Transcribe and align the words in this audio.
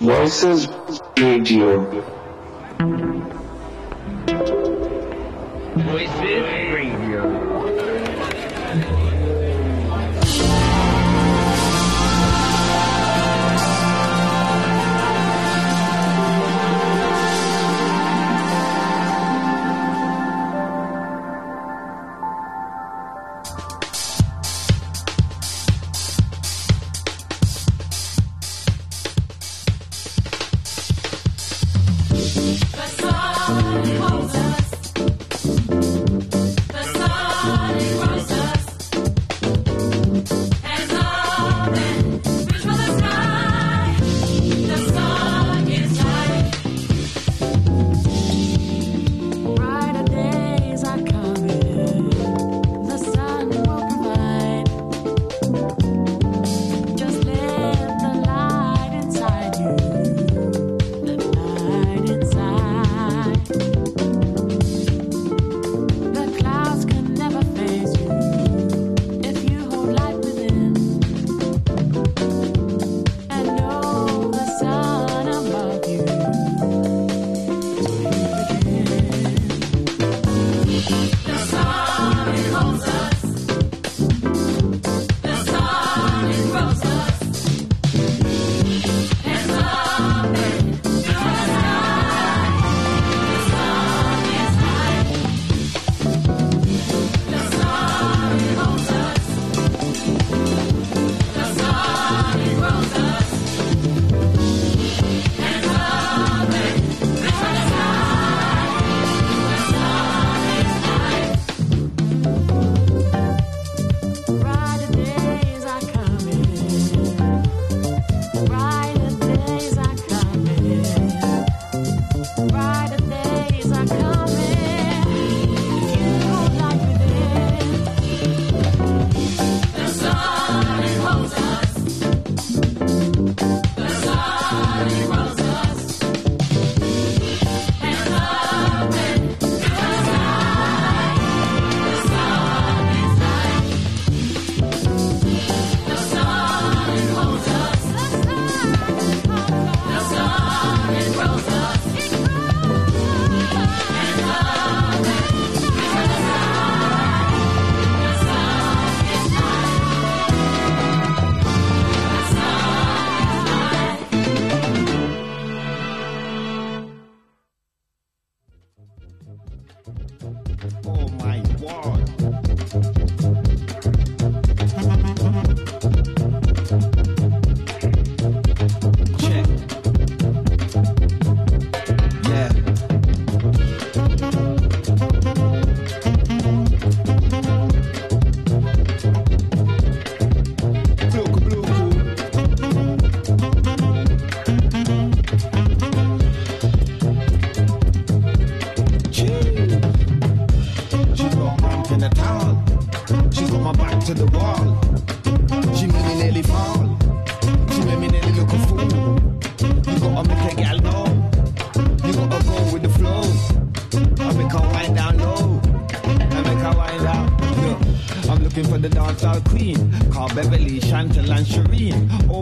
Voices 0.00 0.66
Radio. 1.18 1.84
Voices 5.76 6.42
Radio. 6.42 6.99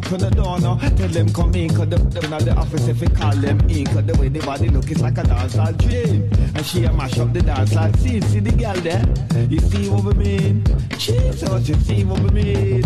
open 0.08 0.20
the 0.20 0.30
door 0.30 0.58
now. 0.60 0.76
Tell 0.96 1.08
them 1.08 1.32
come 1.32 1.54
in, 1.54 1.68
cause 1.68 1.88
the 1.88 1.96
them 1.96 2.32
at 2.32 2.42
the 2.42 2.54
office 2.54 2.88
if 2.88 3.00
we 3.00 3.08
call 3.08 3.34
them 3.36 3.60
in. 3.68 3.86
Cause 3.86 4.06
the 4.06 4.16
way 4.18 4.28
the 4.28 4.40
body 4.40 4.68
look 4.68 4.90
is 4.90 5.00
like 5.00 5.18
a 5.18 5.22
dancehall 5.22 5.76
dream. 5.78 6.30
And 6.54 6.64
she 6.64 6.84
a 6.84 6.92
mash 6.92 7.18
up 7.18 7.32
the 7.32 7.40
dancehall 7.40 7.96
scene. 7.98 8.22
See 8.22 8.40
the 8.40 8.52
girl 8.52 8.74
there? 8.76 9.04
You 9.48 9.58
see 9.60 9.88
what 9.90 10.04
we 10.04 10.14
mean? 10.14 10.64
Jesus, 10.96 11.68
you 11.68 11.74
see 11.74 12.04
what 12.04 12.20
we 12.20 12.30
mean? 12.30 12.84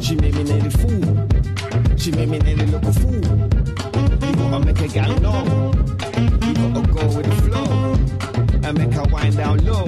She 0.00 0.14
made 0.14 0.34
me 0.34 0.44
nearly 0.44 0.70
fool. 0.70 1.98
She 1.98 2.12
made 2.12 2.28
me 2.28 2.38
nearly 2.38 2.66
look 2.66 2.84
a 2.84 2.92
fool. 2.92 3.14
You 3.14 4.34
gotta 4.36 4.64
make 4.64 4.80
a 4.80 4.88
gal 4.88 5.20
know. 5.20 5.72
You 6.16 6.54
gotta 6.54 6.92
go 6.92 7.06
with 7.16 7.26
the 7.26 7.36
flow. 7.42 7.66
And 8.62 8.78
make 8.78 8.92
her 8.92 9.04
wind 9.10 9.36
down 9.36 9.64
low. 9.64 9.86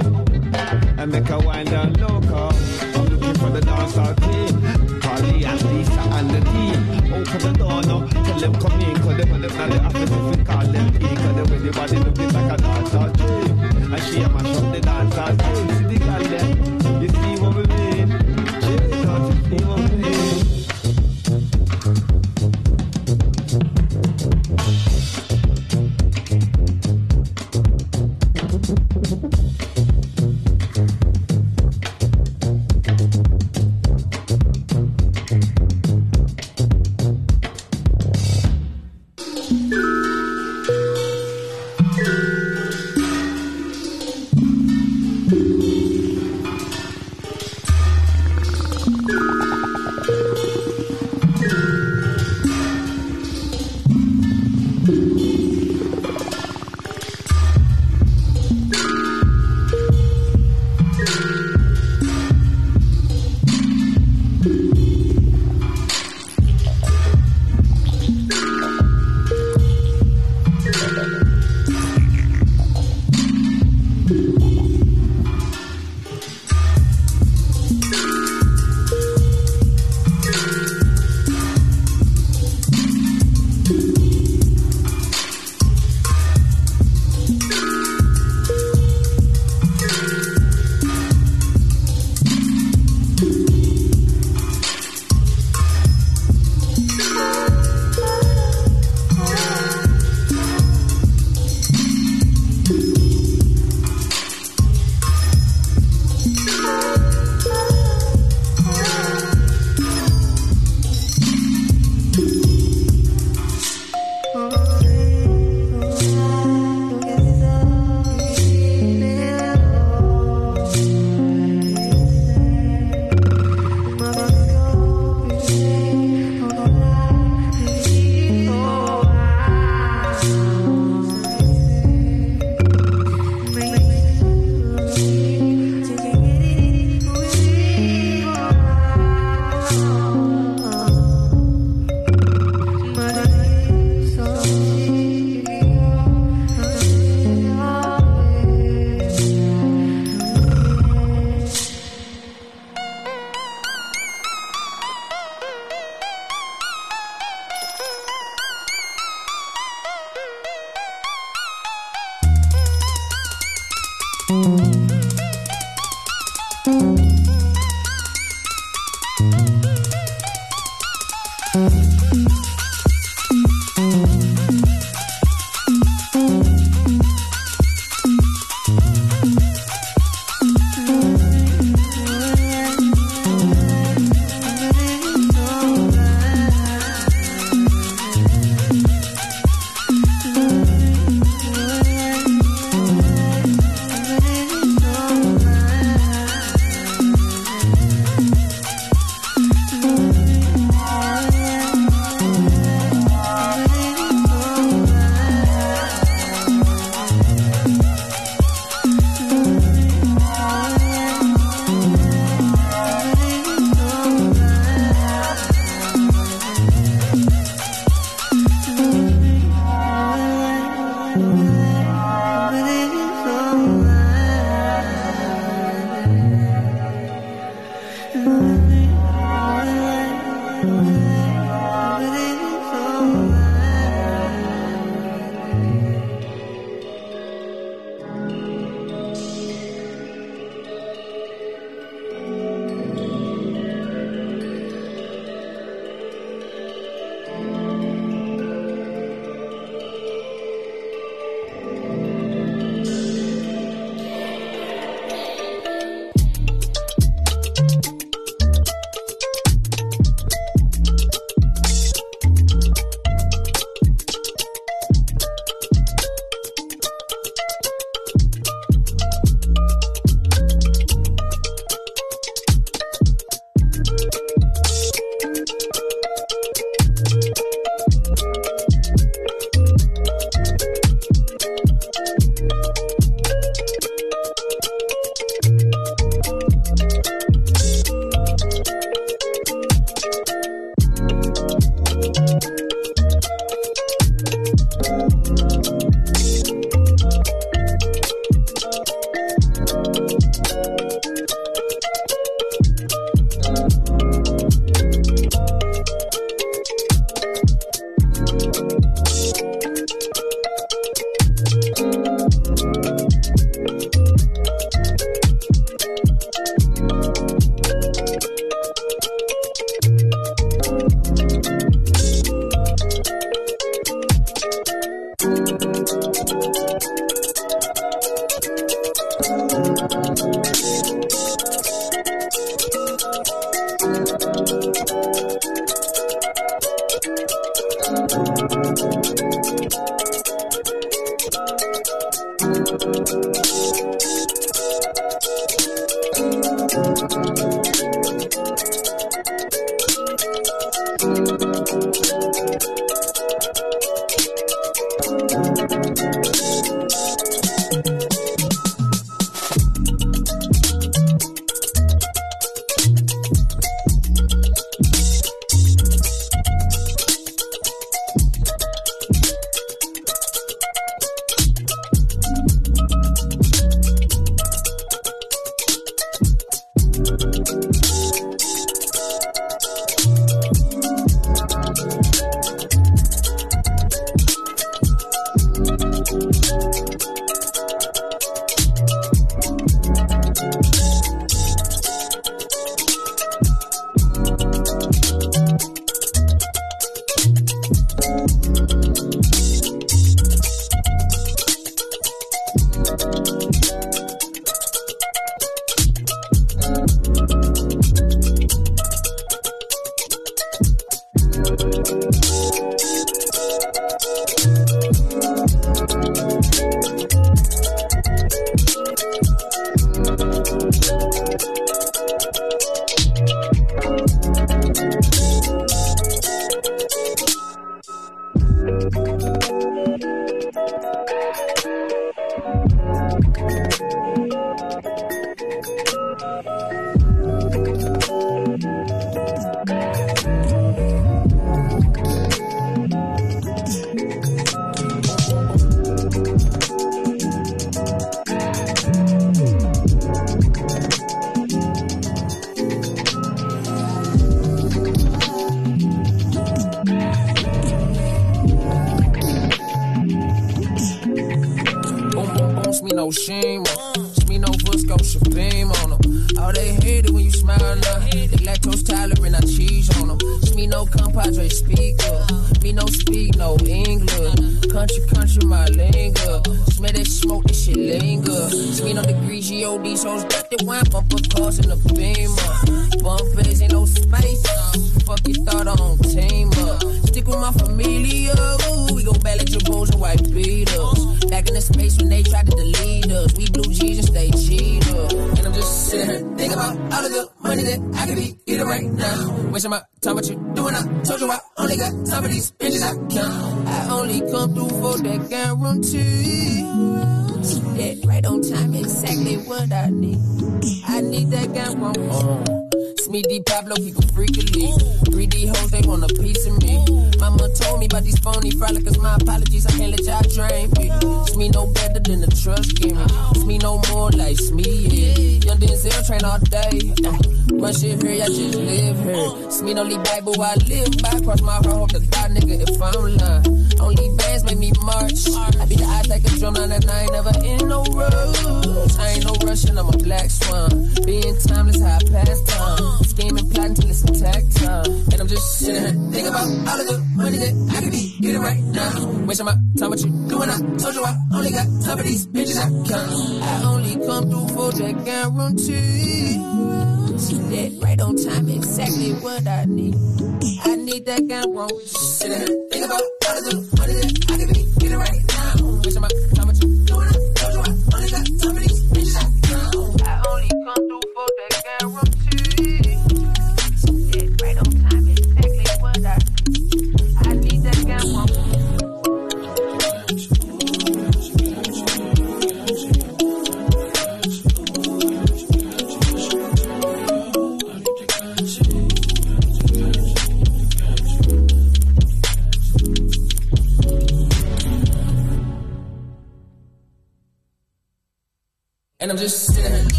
And 0.97 1.11
make 1.11 1.27
her 1.27 1.39
wind 1.39 1.69
down 1.69 1.93
low. 1.93 2.19
Cause 2.21 2.83
I'm 2.95 3.05
looking 3.05 3.33
for 3.35 3.49
the 3.49 3.61
dancehall 3.61 4.15
team. 4.23 4.99
Carly 5.01 5.45
and 5.45 5.61
Lisa 5.71 6.01
and 6.17 6.29
the 6.29 6.41
team. 6.51 7.13
Open 7.13 7.39
the 7.39 7.53
door 7.57 7.81
now. 7.83 8.07
Tell 8.07 8.39
them 8.39 8.53
come 8.55 8.81
in. 8.81 8.95
Cause 8.97 9.17
they 9.17 9.31
want 9.31 9.41
them 9.41 9.57
now 9.57 9.67
the 9.67 9.79
office 9.83 10.11
if 10.11 10.37
we 10.37 10.43
call 10.43 10.65
them 10.67 10.95
in. 10.95 11.15
Cause 11.15 11.35
the 11.35 11.43
way 11.49 11.59
the 11.59 11.71
body 11.71 11.97
looking 11.97 12.31
like 12.33 12.51
a 12.51 12.57
dancehall 12.61 13.11
team. 13.17 13.93
And 13.93 14.03
she 14.03 14.21
a 14.21 14.29
mash 14.29 14.57
the 14.57 14.79
dancehall 14.81 15.33
team. 15.39 15.77
See 15.77 15.97
the 15.97 16.05
gal 16.05 16.23
there. 16.23 16.78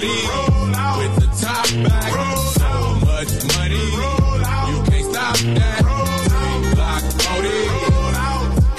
On 0.00 0.72
20. 0.72 1.00
With 1.00 1.14
the 1.20 1.28
top 1.40 1.68
back. 1.84 2.10
So 2.56 2.70
much 3.04 3.32
money. 3.56 3.84
You 4.70 4.78
can't 4.88 5.06
stop 5.10 5.36
that. 5.58 5.80
Twin 6.26 6.60
Glock 6.74 7.04
40. 7.20 7.52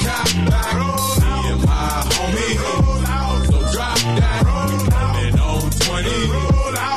Cock 0.01 0.31
back. 0.49 0.73
Me 0.73 1.35
and 1.51 1.61
my 1.65 1.87
homie. 2.11 2.53
So 3.45 3.57
drop 3.73 3.99
that. 4.17 4.41
We 4.65 4.75
rolling 4.91 5.37
on 5.39 5.69
20. 5.69 6.09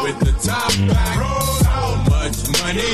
With 0.04 0.18
the 0.20 0.32
top 0.42 0.72
back. 0.88 1.16
So 1.64 1.76
much 2.10 2.38
money. 2.62 2.90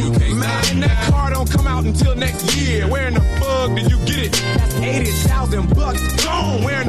You 0.00 0.10
can't 0.12 0.36
stop 0.38 0.48
Man, 0.48 0.80
that 0.80 0.98
car 1.10 1.28
don't 1.30 1.50
come 1.50 1.66
out 1.66 1.84
until 1.84 2.14
next 2.14 2.56
year. 2.56 2.86
Where 2.88 3.08
in 3.08 3.14
the 3.14 3.20
bug 3.40 3.74
did 3.76 3.90
you 3.90 3.98
get 4.06 4.18
it? 4.26 4.32
That's 4.32 4.74
80,000 4.74 5.74
bucks 5.74 6.24
gone. 6.24 6.62
Where 6.62 6.84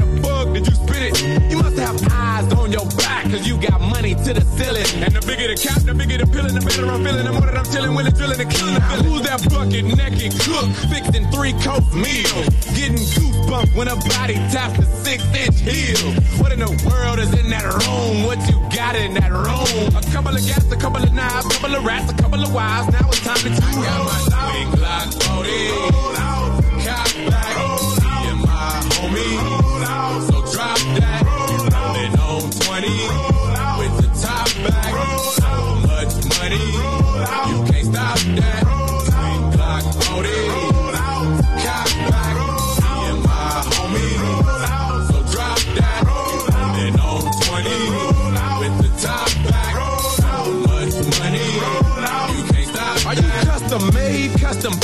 cause 3.39 3.47
you 3.47 3.57
got 3.57 3.79
money 3.81 4.15
to 4.15 4.33
the 4.33 4.41
ceiling. 4.41 5.03
And 5.03 5.13
the 5.15 5.23
bigger 5.25 5.47
the 5.47 5.55
cap, 5.55 5.81
the 5.83 5.93
bigger 5.93 6.17
the 6.17 6.27
pillin', 6.27 6.53
the 6.53 6.61
better 6.61 6.85
I'm 6.85 7.03
feeling. 7.03 7.25
The 7.25 7.31
more 7.31 7.47
that 7.47 7.57
I'm 7.57 7.65
chillin', 7.65 7.95
willing, 7.95 8.13
drilling, 8.13 8.39
and 8.39 8.51
killing 8.51 8.75
the 8.75 8.81
feeling. 8.81 9.05
Who's 9.05 9.23
that 9.23 9.39
bucket 9.49 9.85
naked 9.85 10.33
cook, 10.43 10.67
fixing 10.91 11.25
three 11.31 11.53
course 11.63 11.87
meals? 11.95 12.47
Getting 12.75 12.99
goosebumps 12.99 13.75
when 13.75 13.87
a 13.87 13.95
body 13.95 14.35
taps 14.51 14.77
the 14.77 14.85
six 15.03 15.23
inch 15.31 15.59
heel. 15.63 16.11
What 16.39 16.51
in 16.51 16.59
the 16.59 16.71
world 16.87 17.19
is 17.19 17.31
in 17.33 17.49
that 17.49 17.63
room? 17.63 18.27
What 18.27 18.39
you 18.49 18.57
got 18.75 18.95
in 18.95 19.13
that 19.15 19.31
room? 19.31 19.95
A 19.95 20.03
couple 20.11 20.35
of 20.35 20.43
gas, 20.43 20.65
a 20.71 20.77
couple 20.77 21.01
of 21.03 21.13
knives, 21.13 21.45
a 21.45 21.49
couple 21.49 21.75
of 21.75 21.83
rats, 21.85 22.11
a 22.11 22.15
couple 22.15 22.41
of 22.41 22.53
wives. 22.53 22.91
Now 22.91 23.07
it's 23.07 23.23
time 23.23 23.39
to 23.39 23.49
choose. 23.49 23.83
got 23.87 23.99
my 24.03 24.19
twin 24.27 24.67
Glock 24.75 25.09
40. 25.23 25.99
Cock 26.83 27.11
back. 27.31 27.55
Me 28.03 28.19
and 28.27 28.39
my 28.43 28.81
homie. 28.91 29.68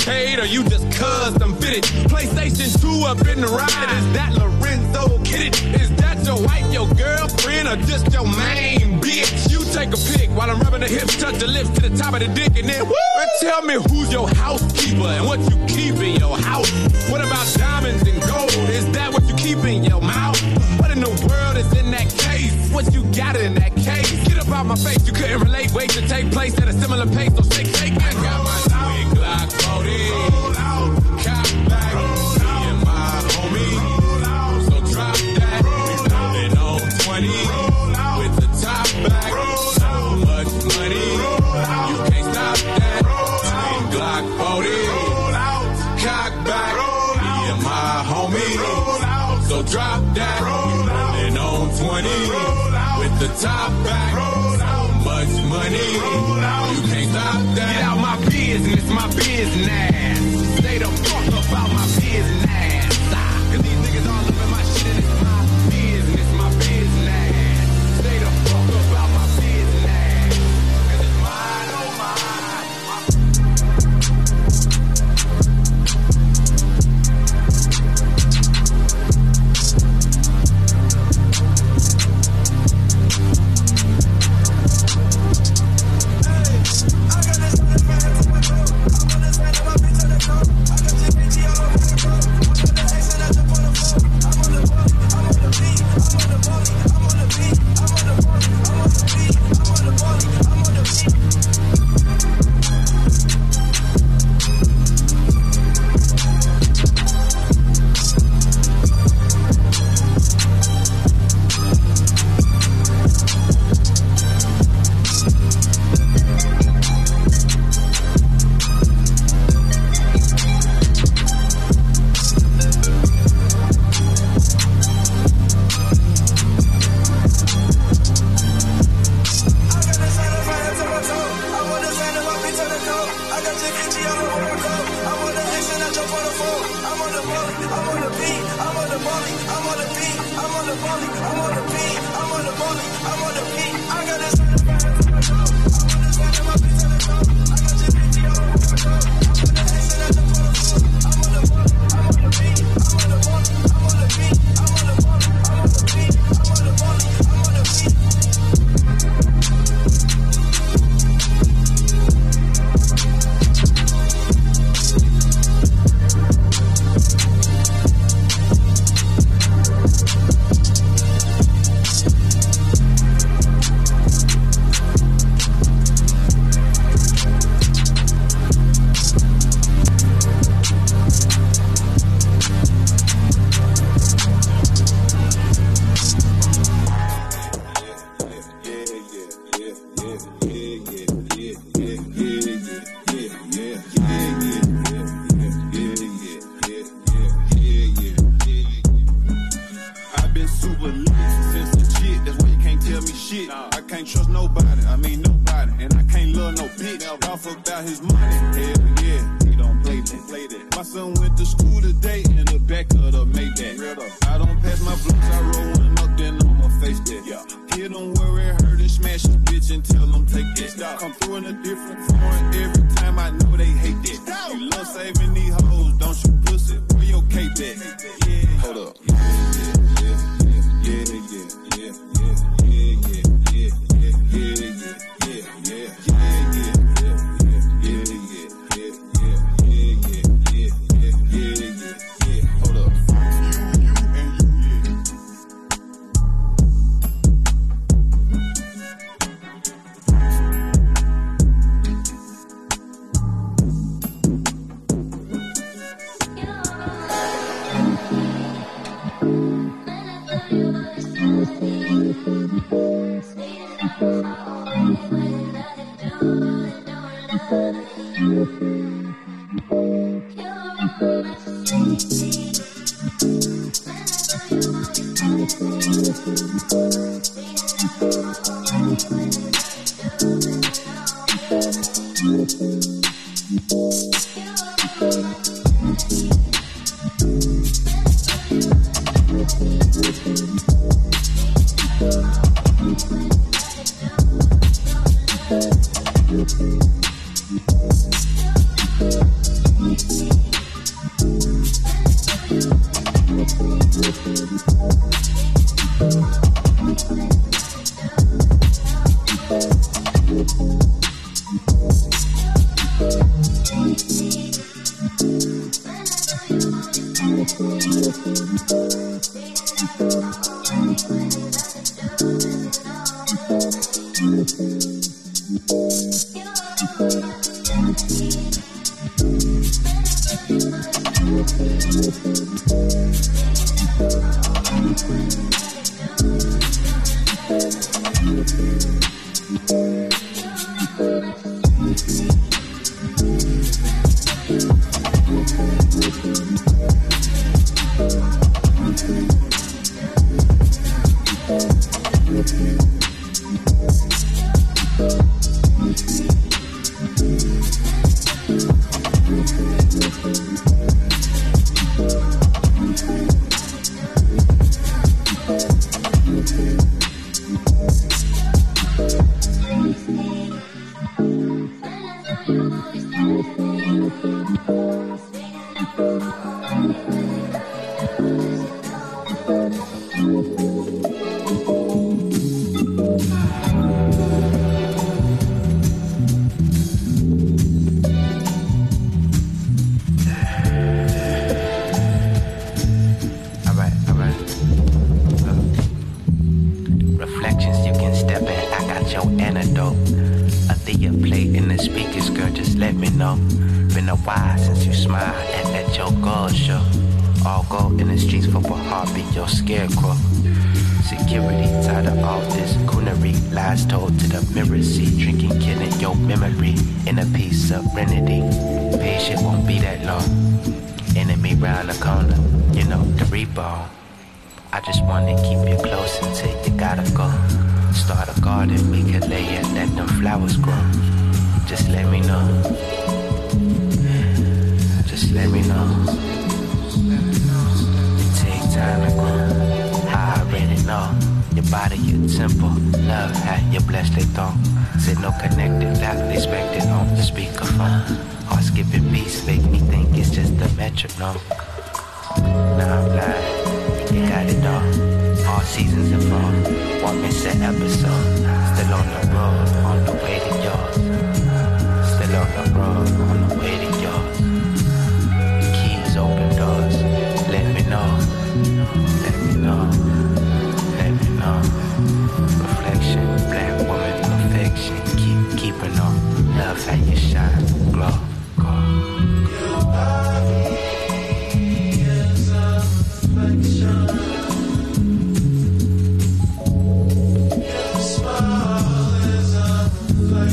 Paid, 0.05 0.39
or 0.39 0.45
you 0.45 0.63
just 0.63 0.85
custom 0.93 1.55
fitted? 1.55 1.83
PlayStation 2.07 2.69
2 2.79 3.09
up 3.09 3.17
in 3.27 3.41
the 3.41 3.47
ride. 3.47 3.89
Is 3.97 4.13
that 4.13 4.31
Lorenzo 4.37 5.23
Kidded? 5.25 5.53
Is 5.81 5.89
that 5.97 6.23
your 6.23 6.39
wife, 6.45 6.71
your 6.71 6.87
girlfriend, 6.93 7.67
or 7.67 7.75
just 7.89 8.13
your 8.13 8.23
main 8.23 9.01
bitch? 9.01 9.49
You 9.51 9.65
take 9.73 9.89
a 9.89 9.99
pic 10.13 10.29
while 10.37 10.49
I'm 10.49 10.59
rubbing 10.61 10.81
the 10.81 10.87
hips, 10.87 11.17
touch 11.17 11.35
the 11.39 11.47
lips 11.47 11.69
to 11.71 11.89
the 11.89 11.97
top 11.97 12.13
of 12.13 12.19
the 12.19 12.27
dick, 12.27 12.55
and 12.55 12.69
then 12.69 12.85
woo! 12.85 12.93
And 13.17 13.29
tell 13.41 13.61
me 13.63 13.73
who's 13.89 14.11
your 14.13 14.29
housekeeper 14.29 15.09
and 15.17 15.25
what 15.25 15.39
you 15.49 15.57
keep 15.65 15.95
in 15.95 16.15
your 16.21 16.37
house. 16.37 16.69
What 17.09 17.21
about 17.21 17.45
diamonds 17.57 18.07
and 18.07 18.21
gold? 18.21 18.53
Is 18.69 18.85
that 18.91 19.11
what 19.11 19.23
you 19.27 19.35
keep 19.35 19.57
in 19.65 19.83
your 19.83 20.01
mouth? 20.01 20.39
What 20.79 20.91
in 20.91 21.01
the 21.01 21.09
world 21.09 21.57
is 21.57 21.71
in 21.81 21.89
that 21.91 22.09
case? 22.13 22.53
What 22.71 22.93
you 22.93 23.03
got 23.11 23.35
in 23.35 23.55
that 23.55 23.75
case? 23.75 24.11
Get 24.27 24.37
up 24.37 24.49
out 24.49 24.67
my 24.67 24.75
face, 24.75 25.05
you 25.07 25.13
couldn't 25.13 25.41
relate. 25.41 25.73
Wait 25.73 25.89
to 25.91 26.07
take 26.07 26.31
place 26.31 26.57
at 26.61 26.67
a 26.67 26.73
similar 26.73 27.07
pace, 27.07 27.33
so 27.35 27.41
shake, 27.55 27.73
shake. 27.75 27.93
I 27.93 28.13
got 28.21 28.44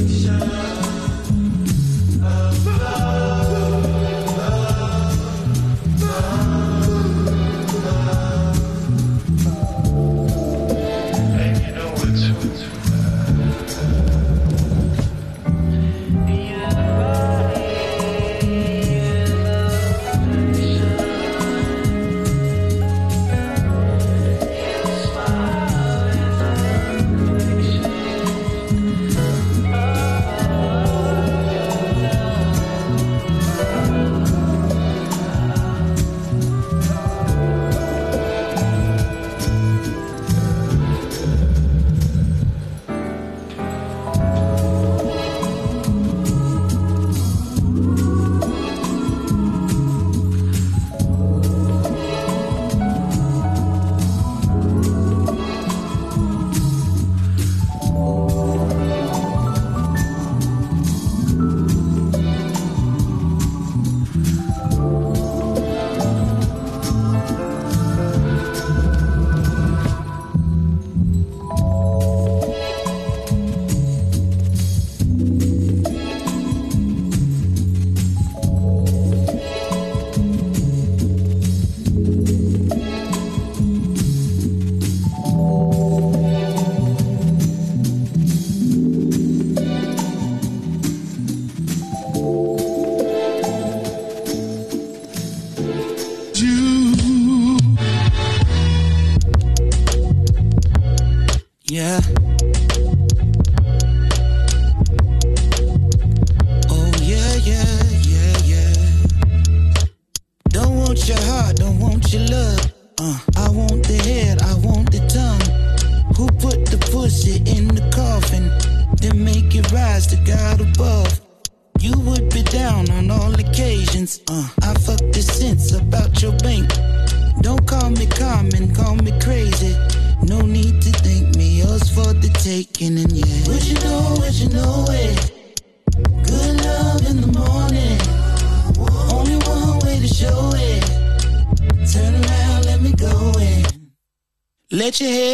you. 0.00 0.71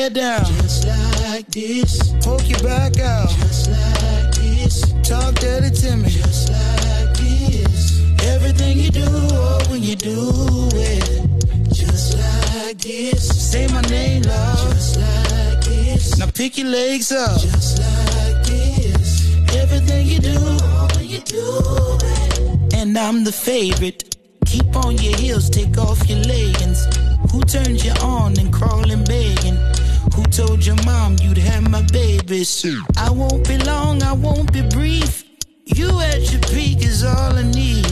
Hair 0.09 0.15
down. 0.15 0.45
Just 0.45 0.87
like 1.23 1.47
this. 1.49 2.13
Poke 2.23 2.49
your 2.49 2.63
back 2.63 2.99
out. 2.99 3.29
Just 3.29 3.71
like 3.71 4.35
this. 4.35 4.81
Talk 5.03 5.35
dirty 5.35 5.71
to 5.71 5.97
me. 5.97 6.09
Just 6.09 6.51
like 6.51 7.15
this. 7.17 8.01
Everything 8.25 8.79
you 8.79 8.91
do, 8.91 9.05
oh, 9.05 9.61
when 9.69 9.83
you 9.83 9.97
do 9.97 10.69
it. 10.73 11.05
Just 11.73 12.17
like 12.19 12.79
this. 12.79 13.51
Say 13.51 13.67
my 13.69 13.83
name 13.83 14.23
loud. 14.23 14.73
Just 14.75 14.97
like 14.97 15.65
this. 15.65 16.19
Now 16.19 16.31
pick 16.31 16.57
your 16.57 16.69
legs 16.69 17.13
up. 17.13 17.41
Just 17.41 17.79
like 17.79 18.45
this. 18.45 19.37
Everything 19.57 20.07
you 20.07 20.21
do, 20.21 20.37
oh, 20.39 20.89
when 20.97 21.07
you 21.07 21.21
do 21.21 21.99
it. 22.03 22.75
And 22.75 22.97
I'm 22.97 23.25
the 23.25 23.33
favorite. 23.33 24.17
Keep 24.47 24.77
on 24.77 24.97
your 24.97 25.17
heels, 25.17 25.51
take 25.51 25.77
off 25.77 26.09
your 26.09 26.21
leggings. 26.21 26.87
Who 27.33 27.43
turned 27.43 27.85
you 27.85 27.93
on 28.01 28.39
and 28.39 28.51
crawling 28.51 29.05
begging? 29.05 29.59
Told 30.31 30.65
your 30.65 30.77
mom 30.85 31.17
you'd 31.21 31.39
have 31.39 31.69
my 31.71 31.83
babies? 31.93 32.65
I 32.97 33.11
won't 33.11 33.47
be 33.49 33.59
long, 33.59 34.03
I 34.03 34.13
won't 34.13 34.53
be 34.53 34.63
brief. 34.63 35.25
You 35.65 35.89
at 36.01 36.31
your 36.31 36.41
peak 36.43 36.83
is 36.85 37.03
all 37.05 37.33
I 37.33 37.43
need. 37.43 37.87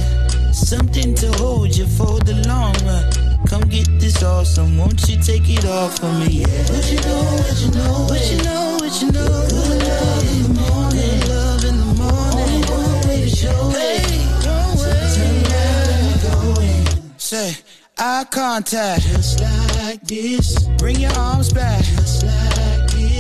Something 0.55 1.15
to 1.17 1.33
hold 1.33 1.77
you 1.77 1.87
for 1.87 2.19
the 2.21 2.35
long 2.47 2.75
run. 2.87 3.47
Come 3.47 3.63
get 3.69 3.87
this 4.01 4.23
awesome, 4.23 4.79
won't 4.79 5.09
you 5.09 5.21
take 5.21 5.49
it 5.49 5.65
off 5.65 5.99
for 5.99 6.13
me? 6.13 6.43
Yeah. 6.43 6.47
What 6.47 6.91
you 6.91 7.01
know, 7.01 7.23
what 7.37 7.61
you 7.61 7.71
know, 7.71 8.07
what 8.09 8.31
you 8.31 8.39
know, 8.43 8.77
what 8.81 9.03
you 9.03 9.13
know. 9.13 9.47
Good 9.49 9.83
love 9.83 10.25
in 10.31 10.43
the 10.43 10.49
morning, 10.61 11.21
love 11.29 11.65
in 11.65 11.77
the 11.79 11.87
morning. 12.03 12.63
One 12.67 13.09
way 13.09 13.21
to 13.23 13.29
show 13.29 13.71
hey, 13.71 14.03
don't 14.43 14.79
wait. 14.81 15.15
Turn 15.15 15.35
around, 15.53 16.01
me 16.07 17.03
go. 17.03 17.19
Say, 17.19 17.57
eye 17.99 18.25
contact. 18.31 19.03
Just 19.03 19.41
like 19.41 20.01
this. 20.03 20.67
Bring 20.79 21.01
your 21.01 21.13
arms 21.13 21.53
back. 21.53 21.85
Just 21.85 22.26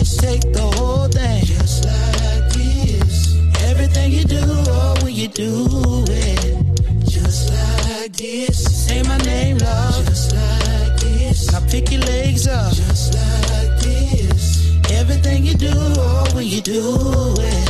this. 0.06 0.16
Take 0.18 0.52
the 0.52 0.62
whole 0.76 1.08
thing. 1.08 1.44
Just 1.44 1.84
like 1.84 2.52
this. 2.52 3.36
Everything 3.64 4.12
you 4.12 4.24
do, 4.24 4.40
oh, 4.42 4.94
when 5.02 5.14
you 5.14 5.28
do 5.28 6.04
it. 6.08 7.08
Just 7.08 7.52
like 7.52 8.12
this. 8.12 8.86
Say 8.86 9.02
my 9.02 9.18
name, 9.18 9.58
love. 9.58 10.04
Just 10.06 10.34
like 10.34 10.96
this. 11.00 11.52
Now 11.52 11.60
pick 11.68 11.90
your 11.90 12.00
legs 12.02 12.46
up. 12.46 12.72
Just 12.72 13.14
like 13.14 13.80
this. 13.80 14.80
Everything 14.90 15.44
you 15.44 15.54
do, 15.54 15.72
oh, 15.72 16.26
when 16.34 16.46
you 16.46 16.60
do 16.60 17.34
it. 17.38 17.66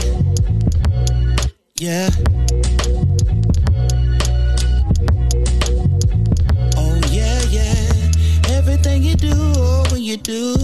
Yeah. 1.78 2.08
Oh 6.76 7.00
yeah, 7.10 7.40
yeah. 7.50 8.56
Everything 8.56 9.02
you 9.02 9.14
do 9.16 9.32
all 9.58 9.84
when 9.90 10.02
you 10.02 10.16
do, 10.16 10.56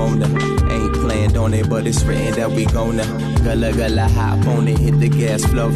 wanna. 0.00 0.26
Ain't 0.72 0.94
planned 0.94 1.36
on 1.36 1.54
it, 1.54 1.68
but 1.68 1.86
it's 1.86 2.02
written 2.02 2.34
that 2.34 2.50
we 2.50 2.64
gonna. 2.66 3.04
Gullah 3.44 3.72
gullah 3.72 4.08
hop 4.08 4.46
on 4.46 4.68
it, 4.68 4.78
hit 4.78 4.98
the 5.00 5.08
gas 5.08 5.44
floor. 5.44 5.70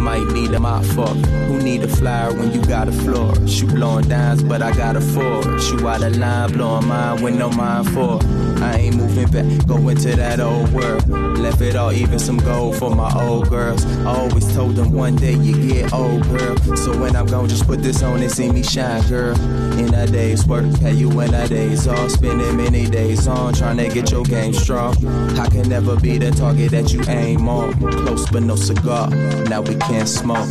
Might 0.00 0.26
need 0.32 0.52
a 0.52 0.60
mop 0.60 0.84
for. 0.84 1.08
Who 1.48 1.58
need 1.62 1.82
a 1.82 1.88
flyer 1.88 2.32
when 2.32 2.52
you 2.52 2.62
got 2.62 2.88
a 2.88 2.92
floor? 2.92 3.34
Shoot 3.46 3.74
blowing 3.74 4.08
dimes, 4.08 4.42
but 4.42 4.62
I 4.62 4.72
got 4.72 4.96
a 4.96 5.00
four. 5.00 5.42
Shoot 5.58 5.82
out 5.82 6.02
a 6.02 6.10
line, 6.10 6.52
blowing 6.52 6.86
mine 6.86 7.22
with 7.22 7.36
no 7.36 7.50
mind 7.50 7.90
for. 7.90 8.20
I 8.62 8.76
ain't 8.78 8.96
moving 8.96 9.28
back, 9.28 9.66
go 9.66 9.88
into 9.88 10.16
that 10.16 10.40
old 10.40 10.72
world. 10.72 11.27
Left 11.38 11.60
it 11.60 11.76
all, 11.76 11.92
even 11.92 12.18
some 12.18 12.38
gold 12.38 12.76
for 12.76 12.90
my 12.94 13.12
old 13.14 13.48
girls. 13.48 13.84
I 13.86 14.06
always 14.06 14.52
told 14.54 14.74
them 14.74 14.92
one 14.92 15.16
day 15.16 15.34
you 15.34 15.68
get 15.68 15.92
old, 15.92 16.24
girl. 16.24 16.56
So 16.76 16.98
when 17.00 17.14
I'm 17.14 17.26
gone, 17.26 17.48
just 17.48 17.66
put 17.66 17.80
this 17.80 18.02
on 18.02 18.20
and 18.20 18.30
see 18.30 18.50
me 18.50 18.62
shine, 18.62 19.06
girl. 19.08 19.38
In 19.78 19.94
a 19.94 20.06
day's 20.06 20.46
work, 20.46 20.66
had 20.80 20.96
you 20.96 21.08
in 21.20 21.32
a 21.32 21.46
day's 21.48 21.86
off, 21.86 22.10
spending 22.10 22.56
many 22.56 22.86
days 22.86 23.28
on 23.28 23.54
trying 23.54 23.76
to 23.76 23.88
get 23.88 24.10
your 24.10 24.24
game 24.24 24.52
strong. 24.52 24.94
I 25.38 25.48
can 25.48 25.68
never 25.68 25.96
be 25.96 26.18
the 26.18 26.32
target 26.32 26.72
that 26.72 26.92
you 26.92 27.02
aim 27.08 27.48
on. 27.48 27.72
Close 27.78 28.28
but 28.30 28.42
no 28.42 28.56
cigar. 28.56 29.08
Now 29.48 29.62
we 29.62 29.76
can't 29.76 30.08
smoke. 30.08 30.48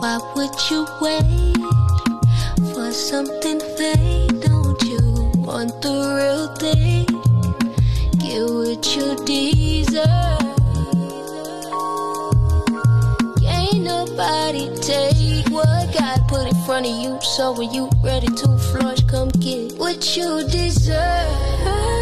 Why 0.00 0.18
would 0.34 0.54
you 0.70 0.86
wait 1.00 1.56
for 2.72 2.90
something 2.92 3.60
fake? 3.60 4.40
Don't 4.40 4.82
you 4.82 5.30
want 5.36 5.80
the 5.80 5.94
real 6.16 6.48
thing? 6.56 7.06
Get 8.18 8.42
what 8.44 8.84
you 8.94 9.16
deserve. 9.24 10.06
Ain't 13.46 13.84
nobody 13.84 14.68
take 14.80 15.48
what 15.50 15.94
God 15.98 16.20
put 16.28 16.46
in 16.48 16.54
front 16.64 16.86
of 16.86 16.92
you. 16.92 17.18
So 17.22 17.52
when 17.52 17.72
you 17.72 17.88
ready 18.04 18.28
to 18.28 18.58
flush, 18.58 19.02
come 19.04 19.28
get 19.40 19.78
what 19.78 20.16
you 20.16 20.46
deserve. 20.48 21.95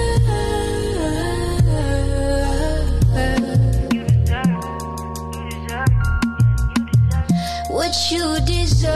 You 7.94 8.38
deserve. 8.44 8.90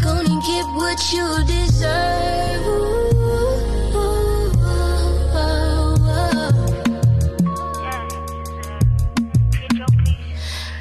Gonna 0.00 0.40
get 0.46 0.66
what 0.78 1.12
you 1.12 1.26
deserve. 1.46 2.64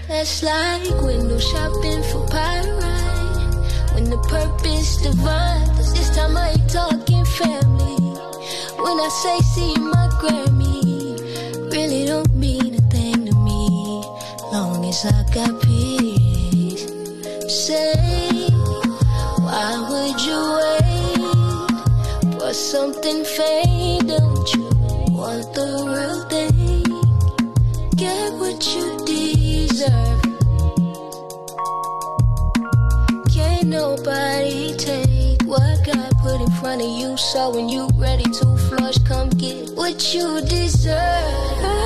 That's 0.07 0.43
like 0.43 1.01
window 1.01 1.39
shopping 1.39 2.03
for 2.03 2.25
pyrite. 2.27 3.93
When 3.93 4.05
the 4.09 4.17
purpose 4.29 4.97
divine, 5.01 5.75
this 5.75 6.15
time 6.15 6.37
I 6.37 6.51
ain't 6.51 6.69
talking 6.69 7.25
family. 7.25 7.72
When 8.83 8.99
I 8.99 9.07
say 9.07 9.39
see 9.53 9.73
my 9.79 10.09
Grammy, 10.19 11.15
really 11.71 12.05
don't 12.05 12.35
mean 12.35 12.75
a 12.75 12.81
thing 12.91 13.25
to 13.25 13.33
me. 13.33 14.03
Long 14.51 14.83
as 14.83 15.05
I 15.05 15.23
got 15.33 15.61
peace. 15.61 16.83
Say, 17.47 18.49
why 19.39 19.69
would 19.89 20.19
you 20.27 20.39
wait 20.59 22.39
for 22.39 22.53
something 22.53 23.23
fake? 23.23 24.05
Don't 24.05 24.53
you 24.53 24.67
want 25.15 25.53
the 25.55 25.67
real 25.87 26.21
thing? 26.27 26.83
Get 27.95 28.33
what 28.33 28.59
you 28.75 28.87
deserve. 29.05 30.21
Can't 33.33 33.67
nobody 33.69 34.75
take 34.75 35.41
what 35.43 35.85
God 35.85 36.11
put 36.21 36.41
in 36.41 36.51
front 36.59 36.81
of 36.81 36.89
you. 36.89 37.15
So 37.15 37.49
when 37.51 37.69
you 37.69 37.87
what 39.83 40.13
you 40.13 40.39
deserve. 40.39 41.82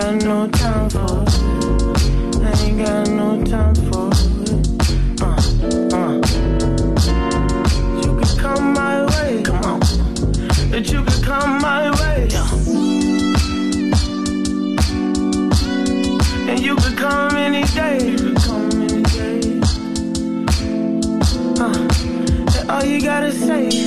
Got 0.00 0.14
no 0.24 0.46
time 0.48 0.90
for 0.90 1.22
it. 1.22 1.32
I 2.44 2.52
ain't 2.64 2.78
got 2.84 3.08
no 3.08 3.42
time 3.44 3.74
for 3.88 4.10
it. 4.12 4.66
Uh, 5.22 5.40
uh. 5.96 6.14
You 8.02 8.10
could 8.18 8.38
come 8.38 8.74
my 8.74 9.06
way. 9.06 9.42
Come 9.42 9.64
on. 9.64 9.80
That 10.70 10.84
you 10.92 11.02
could 11.02 11.22
come 11.24 11.62
my 11.62 11.90
way. 12.00 12.28
Yeah. 12.28 12.50
And 16.50 16.60
you 16.60 16.76
could 16.76 16.98
come 16.98 17.34
any 17.36 17.64
day. 17.64 18.10
You 18.10 18.18
could 18.18 18.36
come 18.36 18.70
any 18.82 19.02
day. 19.02 19.60
Uh, 21.58 22.58
and 22.58 22.70
all 22.70 22.84
you 22.84 23.00
gotta 23.00 23.32
say. 23.32 23.85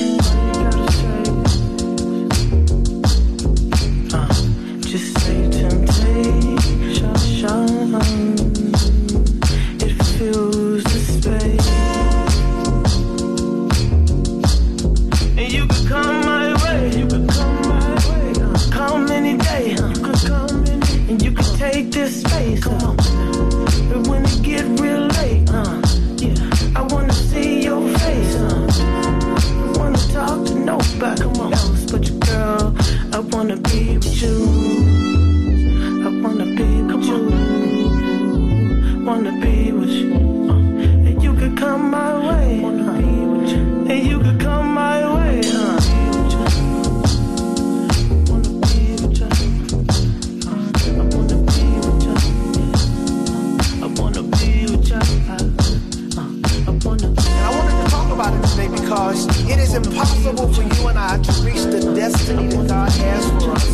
It 59.70 59.76
is 59.76 59.88
impossible 59.88 60.52
for 60.54 60.64
you 60.64 60.88
and 60.88 60.98
I 60.98 61.18
to 61.22 61.32
reach 61.44 61.62
the 61.64 61.94
destiny 61.96 62.48
that 62.48 62.68
God 62.68 62.92
has 62.92 63.26
for 63.30 63.52
us 63.52 63.68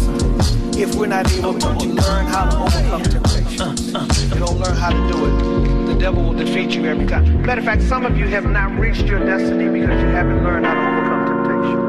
if 0.75 0.93
we're 0.95 1.05
not 1.07 1.31
able 1.31 1.57
to 1.57 1.69
learn 1.87 2.25
how 2.27 2.49
to 2.49 2.57
overcome 2.57 3.03
temptation. 3.03 3.71
If 3.95 4.33
you 4.33 4.39
don't 4.39 4.59
learn 4.59 4.75
how 4.75 4.89
to 4.89 5.13
do 5.13 5.25
it, 5.25 5.87
the 5.87 5.95
devil 5.97 6.23
will 6.23 6.33
defeat 6.33 6.71
you 6.71 6.83
every 6.85 7.05
time. 7.07 7.41
Matter 7.43 7.61
of 7.61 7.65
fact, 7.65 7.81
some 7.83 8.05
of 8.05 8.17
you 8.17 8.27
have 8.27 8.45
not 8.45 8.77
reached 8.77 9.05
your 9.05 9.19
destiny 9.25 9.69
because 9.69 10.01
you 10.01 10.07
haven't 10.07 10.43
learned 10.43 10.65
how 10.65 10.73
to 10.73 10.81
overcome 10.81 11.25
temptation. 11.45 11.79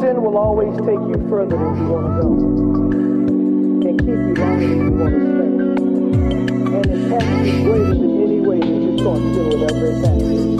Sin 0.00 0.20
will 0.20 0.36
always 0.36 0.76
take 0.78 0.98
you 0.98 1.28
further 1.30 1.56
than 1.56 1.76
you 1.76 1.88
want 1.88 2.06
to 2.06 2.12
go 2.20 2.26
and 3.88 4.00
keep 4.00 4.08
you 4.08 4.34
longer 4.34 4.66
than 4.66 4.80
you 4.82 4.90
want 4.98 5.14
to 5.14 5.20
stay. 5.30 5.50
And 6.74 6.86
its 6.90 7.04
passion 7.08 7.46
is 7.46 7.62
greater 7.62 7.94
than 7.94 8.12
any 8.20 8.40
way 8.40 8.58
that 8.58 8.66
you 8.66 8.98
thought 8.98 9.22
sin 9.34 9.44
would 9.48 9.62
ever 9.70 9.86
advance. 9.86 10.53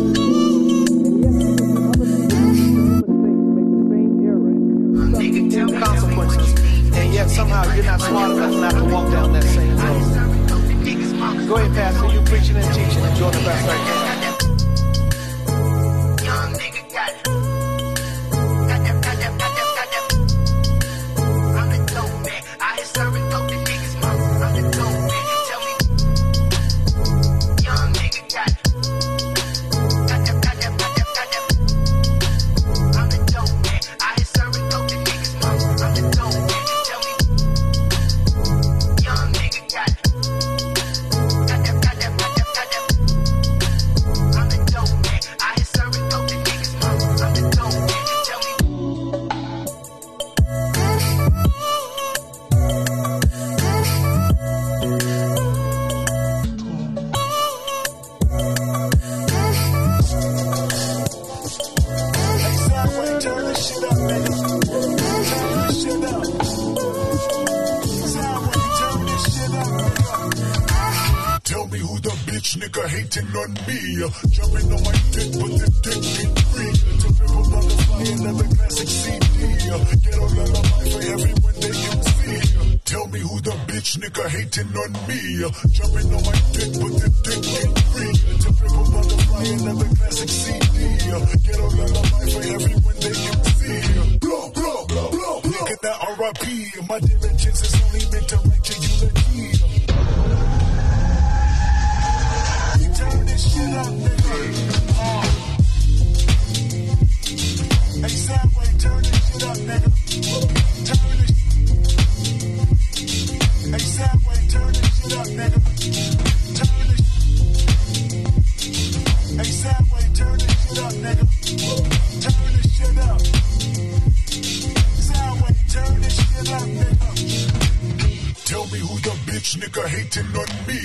Hating 130.15 130.37
on 130.37 130.47
me. 130.67 130.79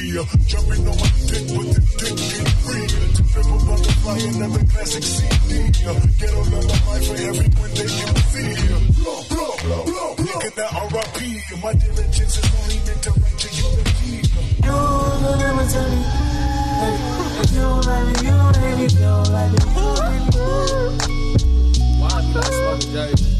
Jumping 0.47 0.87
on 0.87 0.97
my 0.97 1.07
dick, 1.27 1.45
but 1.53 1.65
the 1.73 1.81
dick 1.97 2.17
ain't 2.39 2.53
free. 2.63 2.87
To 2.89 3.23
flip 3.23 3.45
a 3.45 3.57
butterfly, 3.65 4.17
another 4.17 4.63
classic 4.71 5.03
CD. 5.03 5.51
Get 5.69 6.33
a 6.33 6.41
lullaby 6.49 6.99
for 7.05 7.15
everyone 7.15 7.73
that 7.77 7.89
you 7.89 8.07
see. 8.29 8.53
Blow, 9.01 9.21
blow, 9.29 9.53
blow, 9.63 9.83
blow. 9.85 10.09
Nigga, 10.15 10.49
that 10.55 10.69
RIP. 10.91 11.17
My 11.61 11.73
diligence 11.73 12.37
is 12.37 12.47
only 12.61 12.77
meant 12.85 13.01
to 13.03 13.11
write 13.11 13.43
your 13.43 13.53
eulogy. 13.59 14.13
You 14.63 14.73
will 14.73 15.37
never 15.37 15.65
tell 15.69 15.89
me. 15.89 16.01
You 17.49 17.67
like 17.85 18.05
me, 18.07 18.13
you 18.25 18.37
like 18.37 18.77
me, 18.77 18.85
you 18.87 19.13
like 19.29 19.51
me, 19.51 19.61
you 19.75 19.91
like 19.99 20.23
me. 20.23 20.49
What 21.99 22.23
do 22.33 23.38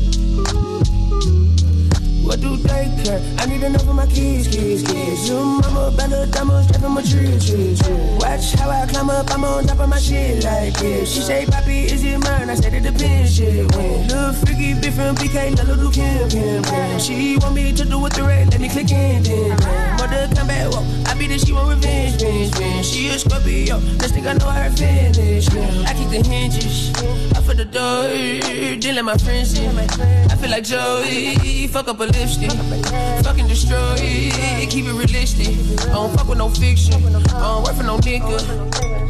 they 2.58 2.92
care? 3.04 3.22
I 3.40 3.46
need 3.46 3.64
enough 3.64 3.88
of 3.88 3.96
my 3.96 4.06
keys, 4.08 4.48
keys, 4.48 4.84
keys. 4.84 5.30
Your 5.30 5.44
mama, 5.44 5.92
Bella, 5.96 6.28
Dama, 6.28 6.64
straight 6.64 6.82
from 6.82 6.94
my 6.94 7.02
tree, 7.02 7.40
tree, 7.40 7.76
tree. 7.76 8.18
Watch 8.20 8.54
how 8.54 8.70
I 8.70 8.86
climb 8.88 9.10
up, 9.10 9.32
I'm 9.32 9.44
on 9.44 9.66
top 9.66 9.80
of 9.80 9.90
my 9.90 10.00
shit 10.00 10.44
like 10.44 10.78
this. 10.80 11.14
She 11.14 11.22
say, 11.22 11.46
Papi, 11.46 11.86
is 11.86 12.04
it 12.04 12.18
mine? 12.20 12.50
I 12.50 12.56
said 12.56 12.74
it 12.74 12.84
depends, 12.84 13.36
shit. 13.36 13.76
When 13.76 14.08
little 14.08 14.34
freaky, 14.34 14.74
bitch 14.74 14.94
from 14.94 15.16
BK, 15.16 15.56
little 15.58 15.76
do 15.76 15.92
Kim, 15.92 16.30
Kim, 16.30 16.64
Kim. 16.64 17.00
She 17.00 17.38
want 17.38 17.56
me 17.56 17.74
to 17.74 17.86
do 17.86 18.00
with 18.00 18.14
the 18.14 18.24
red, 18.24 18.52
let 18.52 18.62
me 18.62 18.70
click 18.70 18.92
in, 18.92 19.24
then. 19.24 19.50
Mother 19.98 20.30
come 20.36 20.48
back, 20.48 20.72
whoa. 20.72 20.99
Be 21.20 21.28
the 21.28 21.38
she 21.38 21.52
want 21.52 21.68
revenge, 21.68 22.24
revenge. 22.24 22.86
She 22.86 23.10
a 23.10 23.20
Scorpio, 23.20 23.80
next 24.00 24.14
thing 24.14 24.26
I 24.26 24.34
know 24.34 24.50
her 24.50 24.70
finish. 24.72 25.50
I 25.86 25.94
keep 25.94 26.10
the 26.10 26.24
hinges, 26.26 26.96
I 27.36 27.42
for 27.42 27.54
the 27.54 27.66
door, 27.66 28.08
then 28.08 28.96
let 28.96 29.04
my 29.04 29.18
friends 29.18 29.60
in. 29.60 29.78
I 29.78 30.36
feel 30.40 30.50
like 30.50 30.64
Joey, 30.64 31.68
fuck 31.68 31.90
up 31.90 32.00
a 32.00 32.04
lipstick, 32.06 32.52
fucking 33.26 33.48
destroy, 33.48 33.96
it, 34.00 34.70
keep 34.70 34.86
it 34.86 34.94
realistic. 34.94 35.52
I 35.90 35.92
don't 35.92 36.16
fuck 36.16 36.30
with 36.30 36.38
no 36.38 36.48
fiction, 36.48 37.04
I 37.04 37.20
don't 37.20 37.64
work 37.66 37.76
for 37.76 37.84
no 37.84 37.98
nigga. 37.98 38.40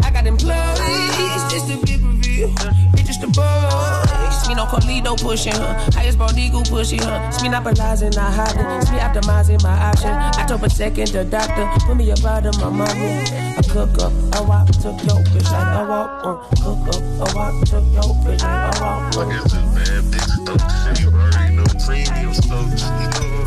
I 0.03 0.09
got 0.09 0.25
employees, 0.25 1.43
just 1.53 1.69
a 1.69 1.77
big 1.85 2.01
reveal. 2.03 2.51
It's 2.97 3.05
just 3.05 3.21
a 3.21 3.27
boys. 4.29 4.47
Me 4.47 4.55
no 4.55 4.65
Carlito 4.65 5.19
pushing 5.21 5.53
her, 5.53 5.73
highest 5.93 6.17
bald 6.17 6.37
eagle 6.37 6.63
pushing 6.63 7.01
her. 7.01 7.27
It's 7.27 7.41
me 7.41 7.49
not 7.49 7.63
paralyzing, 7.63 8.11
not 8.11 8.33
hiding. 8.33 8.65
It's 8.81 8.91
me 8.91 8.97
optimizing 8.97 9.61
my 9.63 9.77
option. 9.89 10.09
I 10.09 10.45
told 10.47 10.63
a 10.63 10.69
second 10.69 11.07
the 11.09 11.25
doctor, 11.25 11.67
put 11.85 11.95
me 11.97 12.11
up 12.11 12.23
out 12.23 12.45
of 12.45 12.55
my 12.59 12.69
mama. 12.69 12.85
I 12.87 13.61
cook 13.67 13.97
up, 13.99 14.13
I 14.33 14.41
walk, 14.41 14.67
took 14.67 14.97
your 15.03 15.21
bitch 15.31 15.51
I 15.51 15.87
walk. 15.87 16.09
Uh, 16.23 16.35
cook 16.63 16.87
up, 16.87 17.03
I 17.19 17.35
walk, 17.35 17.65
took 17.65 17.85
your 17.93 18.15
bitch 18.23 18.43
I 18.43 18.71
walk. 18.79 19.17
Uh. 19.17 19.19
I 19.19 19.29
guess 19.29 19.43
this 19.43 19.63
bad 19.75 20.03
bitch 20.13 21.08
premium 21.89 22.33
stuff. 22.33 22.69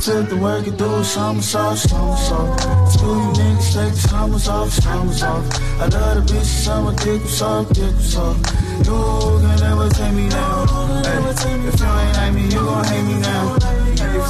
Took 0.03 0.29
the 0.31 0.37
work 0.37 0.67
and 0.67 0.77
do 0.77 1.05
somersault, 1.05 1.79
somersault. 1.79 2.61
Screw 2.91 3.15
you 3.15 3.33
niggas, 3.39 3.73
take 3.73 3.95
the 3.95 4.09
summers 4.09 4.49
off, 4.49 4.71
summers 4.71 5.23
off. 5.23 5.45
I 5.79 5.87
love 5.87 6.27
the 6.27 6.33
bitches, 6.33 6.65
summer 6.65 6.95
dick 6.97 7.23
was 7.23 7.39
soft, 7.39 7.75
dick 7.75 7.95
was 7.95 8.13
soft. 8.13 8.41
You 8.83 8.99
can 9.43 9.57
never 9.63 9.89
take 9.91 10.15
me 10.15 10.29
down. 10.29 10.67
Hey, 11.07 11.23
if 11.31 11.79
you 11.79 11.87
ain't 11.87 12.17
like 12.19 12.35
me, 12.35 12.45
you 12.45 12.63
gon' 12.67 12.85
hate 12.85 13.05
me 13.05 13.15
now. 13.21 13.57
Yeah, 13.95 14.27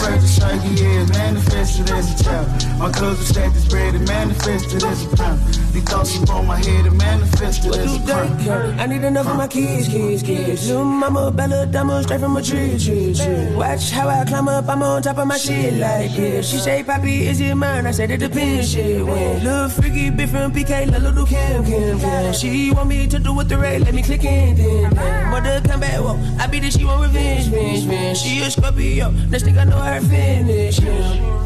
manifested 1.62 1.90
as 1.94 2.20
a 2.20 2.24
child. 2.24 2.78
My 2.78 2.90
cousin 2.90 3.24
stacked 3.24 3.54
this 3.54 3.68
bread 3.68 3.94
and 3.94 4.08
manifested 4.08 4.82
as 4.82 5.04
a 5.06 5.16
pound. 5.16 5.40
These 5.72 5.84
thoughts 5.84 6.22
upon 6.22 6.46
my 6.46 6.58
head 6.58 6.86
and 6.86 6.98
manifested 6.98 7.76
as 7.76 7.96
a 7.96 8.00
crime. 8.04 8.80
I 8.80 8.86
need 8.86 9.04
enough 9.04 9.28
of 9.28 9.36
my 9.36 9.46
keys, 9.46 9.86
keys, 9.86 10.22
keys. 10.22 10.66
Little 10.68 10.84
mama, 10.84 11.30
Bella, 11.30 11.66
Dama, 11.66 12.02
straight 12.02 12.20
from 12.20 12.36
a 12.36 12.42
tree, 12.42 12.78
tree, 12.78 13.14
tree. 13.14 13.54
Watch 13.54 13.90
how 13.90 14.08
I 14.08 14.24
climb 14.24 14.48
up, 14.48 14.68
I'm 14.68 14.82
on 14.82 15.02
top 15.02 15.18
of 15.18 15.26
my 15.28 15.38
shit 15.38 15.74
like 15.74 16.10
this. 16.16 16.50
She 16.50 16.58
say, 16.58 16.82
Papi, 16.82 17.20
is 17.30 17.40
it 17.40 17.54
mine? 17.54 17.86
I 17.86 17.92
said 17.92 18.10
it 18.10 18.18
depends, 18.18 18.72
shit. 18.72 19.04
When 19.06 19.44
little 19.44 19.68
freaky 19.68 20.10
bitch 20.10 20.30
from 20.30 20.52
PK, 20.52 20.90
little 20.90 21.26
Kim, 21.26 21.64
Kim, 21.64 22.00
Kim. 22.00 22.32
She 22.32 22.72
want 22.72 22.88
me 22.88 23.06
to 23.06 23.18
do 23.20 23.34
with 23.34 23.48
the 23.48 23.58
red, 23.58 23.82
let 23.82 23.94
me 23.94 24.02
click 24.02 24.24
in, 24.24 24.56
then. 24.56 24.94
then. 24.94 25.30
Mother 25.30 25.60
come 25.64 25.80
back, 25.80 26.00
whoa. 26.00 26.18
I 26.40 26.48
be 26.48 26.58
the 26.58 26.72
she 26.72 26.84
want 26.84 27.02
revenge, 27.02 27.46
revenge, 27.46 27.84
revenge. 27.84 28.18
She 28.18 28.40
a 28.40 28.50
Scorpio, 28.50 29.10
next 29.30 29.44
thing 29.44 29.56
I 29.56 29.64
know 29.64 29.78
her 29.78 30.00
finish, 30.00 30.80
yeah. 30.80 31.41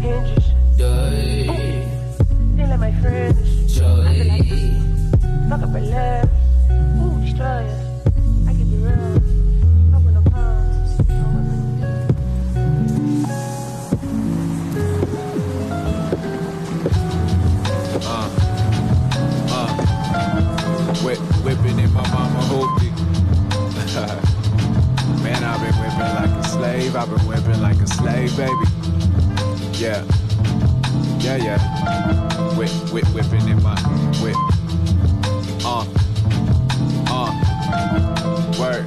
Hinges. 0.00 0.46
Then 0.78 2.68
let 2.70 2.78
my 2.78 2.92
friends. 3.00 3.74
Joy. 3.74 4.04
Fuck 5.48 5.62
up 5.62 5.70
her 5.70 5.80
love. 5.80 6.30
Ooh. 7.00 7.18
I 7.40 8.52
give 8.52 8.68
you 8.68 8.78
real. 8.78 9.16
Open 9.96 10.14
the 10.14 10.22
palms. 10.30 10.90
Uh, 18.04 18.28
uh, 19.50 19.68
whip, 21.04 21.18
whipping 21.44 21.78
in 21.78 21.92
my 21.92 22.08
mama 22.10 22.40
hoopty. 22.50 22.90
Man, 25.22 25.42
I've 25.44 25.60
been 25.60 25.74
whipping 25.80 26.14
like 26.14 26.30
a 26.30 26.48
slave. 26.48 26.96
I've 26.96 27.10
been 27.10 27.26
whipping 27.26 27.60
like 27.60 27.80
a 27.80 27.86
slave, 27.86 28.36
baby. 28.36 28.77
Yeah, 29.78 30.04
yeah, 31.20 31.36
yeah. 31.36 32.56
Whip, 32.56 32.68
whip, 32.92 33.06
whipping 33.14 33.48
in 33.48 33.62
my 33.62 33.80
whip. 34.20 34.34
Uh, 35.64 35.86
uh, 37.06 37.30
word. 38.58 38.84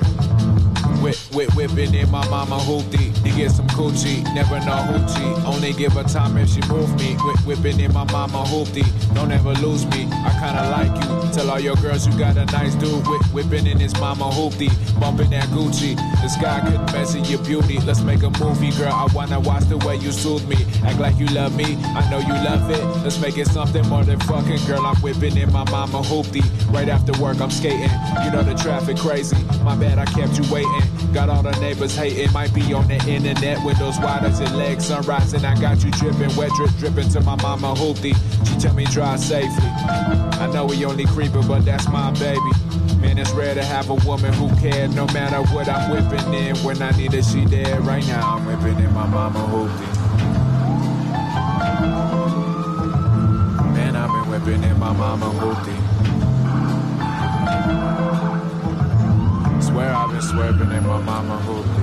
Whip, 1.02 1.16
whip, 1.34 1.56
whipping 1.56 1.94
in 1.94 2.12
my 2.12 2.28
mama 2.28 2.58
hoopty. 2.58 3.21
To 3.32 3.38
get 3.38 3.52
some 3.52 3.68
coochie, 3.68 4.24
never 4.34 4.60
know 4.60 4.82
hoochie. 4.92 5.46
Only 5.46 5.72
give 5.74 5.94
her 5.94 6.04
time 6.04 6.38
if 6.38 6.50
she 6.50 6.62
move 6.68 6.94
me. 7.00 7.16
Whip, 7.16 7.38
whipping 7.46 7.80
in 7.80 7.94
my 7.94 8.04
mama 8.12 8.44
hoopty. 8.44 8.84
Don't 9.14 9.32
ever 9.32 9.54
lose 9.54 9.86
me. 9.86 10.08
I 10.12 10.32
kinda 10.42 10.70
like 10.70 10.92
you. 11.02 11.32
Tell 11.32 11.50
all 11.50 11.60
your 11.60 11.76
girls 11.78 12.06
you 12.06 12.18
got 12.18 12.36
a 12.36 12.46
nice 12.46 12.76
dude. 12.76 13.08
Whip, 13.08 13.22
whipping 13.32 13.68
in 13.68 13.80
his 13.80 13.98
mama 14.00 14.26
hoopty. 14.26 14.70
Bumping 15.00 15.30
that 15.30 15.48
Gucci. 15.50 15.96
The 16.22 16.28
sky 16.28 16.60
couldn't 16.60 16.92
measure 16.92 17.20
your 17.20 17.42
beauty. 17.44 17.80
Let's 17.80 18.02
make 18.02 18.22
a 18.24 18.30
movie, 18.32 18.72
girl. 18.72 18.92
I 18.92 19.08
wanna 19.14 19.40
watch 19.40 19.64
the 19.64 19.78
way 19.78 19.96
you 19.96 20.12
soothe 20.12 20.46
me. 20.48 20.58
Act 20.84 21.00
like 21.00 21.18
you 21.18 21.28
love 21.28 21.56
me. 21.56 21.78
I 21.96 22.10
know 22.10 22.20
you 22.20 22.34
love 22.34 22.70
it. 22.70 22.84
Let's 23.04 23.20
make 23.22 23.38
it 23.38 23.48
something 23.48 23.88
more 23.88 24.04
than 24.04 24.20
fucking, 24.22 24.66
girl. 24.68 24.86
I'm 24.86 24.98
whipping 24.98 25.38
in 25.38 25.54
my 25.54 25.64
mama 25.72 26.02
hoopty. 26.02 26.44
Right 26.74 26.90
after 26.90 27.14
work, 27.22 27.40
I'm 27.40 27.52
skating. 27.52 27.92
You 28.26 28.32
know 28.32 28.44
the 28.44 28.56
traffic 28.56 28.98
crazy. 28.98 29.38
My 29.64 29.76
bad, 29.76 30.00
I 30.00 30.06
kept 30.06 30.38
you 30.38 30.44
waiting. 30.52 30.84
Got 31.14 31.30
all 31.30 31.44
the 31.44 31.58
neighbors 31.62 31.96
hating. 31.96 32.32
Might 32.34 32.54
be 32.54 32.74
on 32.74 32.88
the 32.88 32.96
internet. 33.26 33.64
Windows 33.64 34.00
wide 34.00 34.24
as 34.24 34.40
your 34.40 34.50
legs, 34.50 34.86
sun 34.86 35.04
rising. 35.04 35.46
I 35.46 35.60
got 35.60 35.84
you 35.84 35.92
dripping, 35.92 36.36
wet 36.36 36.52
drip, 36.56 36.72
dripping 36.78 37.10
to 37.10 37.22
my 37.22 37.36
mama 37.42 37.74
hoopty. 37.74 38.16
She 38.48 38.60
tell 38.60 38.74
me 38.74 38.86
drive 38.86 39.20
safely. 39.20 39.68
I 40.40 40.50
know 40.54 40.66
we 40.66 40.84
only 40.86 41.06
creeping, 41.06 41.48
but 41.48 41.66
that's 41.66 41.88
my 41.90 42.12
baby. 42.14 42.52
Man, 43.00 43.18
it's 43.18 43.32
rare 43.32 43.56
to 43.56 43.64
have 43.64 43.90
a 43.90 43.96
woman 43.96 44.34
who 44.34 44.50
cared 44.58 44.94
no 44.96 45.06
matter 45.08 45.42
what 45.54 45.68
I'm 45.68 45.92
whipping 45.92 46.34
in. 46.34 46.56
When 46.58 46.82
I 46.82 46.92
need 46.92 47.14
her, 47.14 47.24
she 47.24 47.46
there. 47.46 47.80
Right 47.82 48.06
now, 48.08 48.36
I'm 48.36 48.46
whipping 48.46 48.84
in 48.84 48.94
my 48.94 49.08
mama 49.08 49.40
hoopty. 49.40 49.88
Man, 53.74 53.96
I've 53.96 54.10
been 54.10 54.30
whipping 54.30 54.64
in 54.64 54.80
my 54.80 54.94
mama 54.94 55.26
hoopty. 55.26 55.78
Swear 59.64 59.94
I've 59.94 60.12
been 60.12 60.22
swerving 60.22 60.72
in 60.72 60.86
my 60.86 61.02
mama 61.02 61.40
hoopty. 61.46 61.81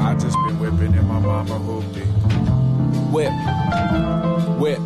I 0.00 0.14
just 0.20 0.36
been 0.46 0.58
whipping 0.58 0.94
in 0.94 1.08
my 1.08 1.18
mama 1.18 1.58
hoopty. 1.58 2.04
Whip, 3.10 3.32
whip, 4.58 4.80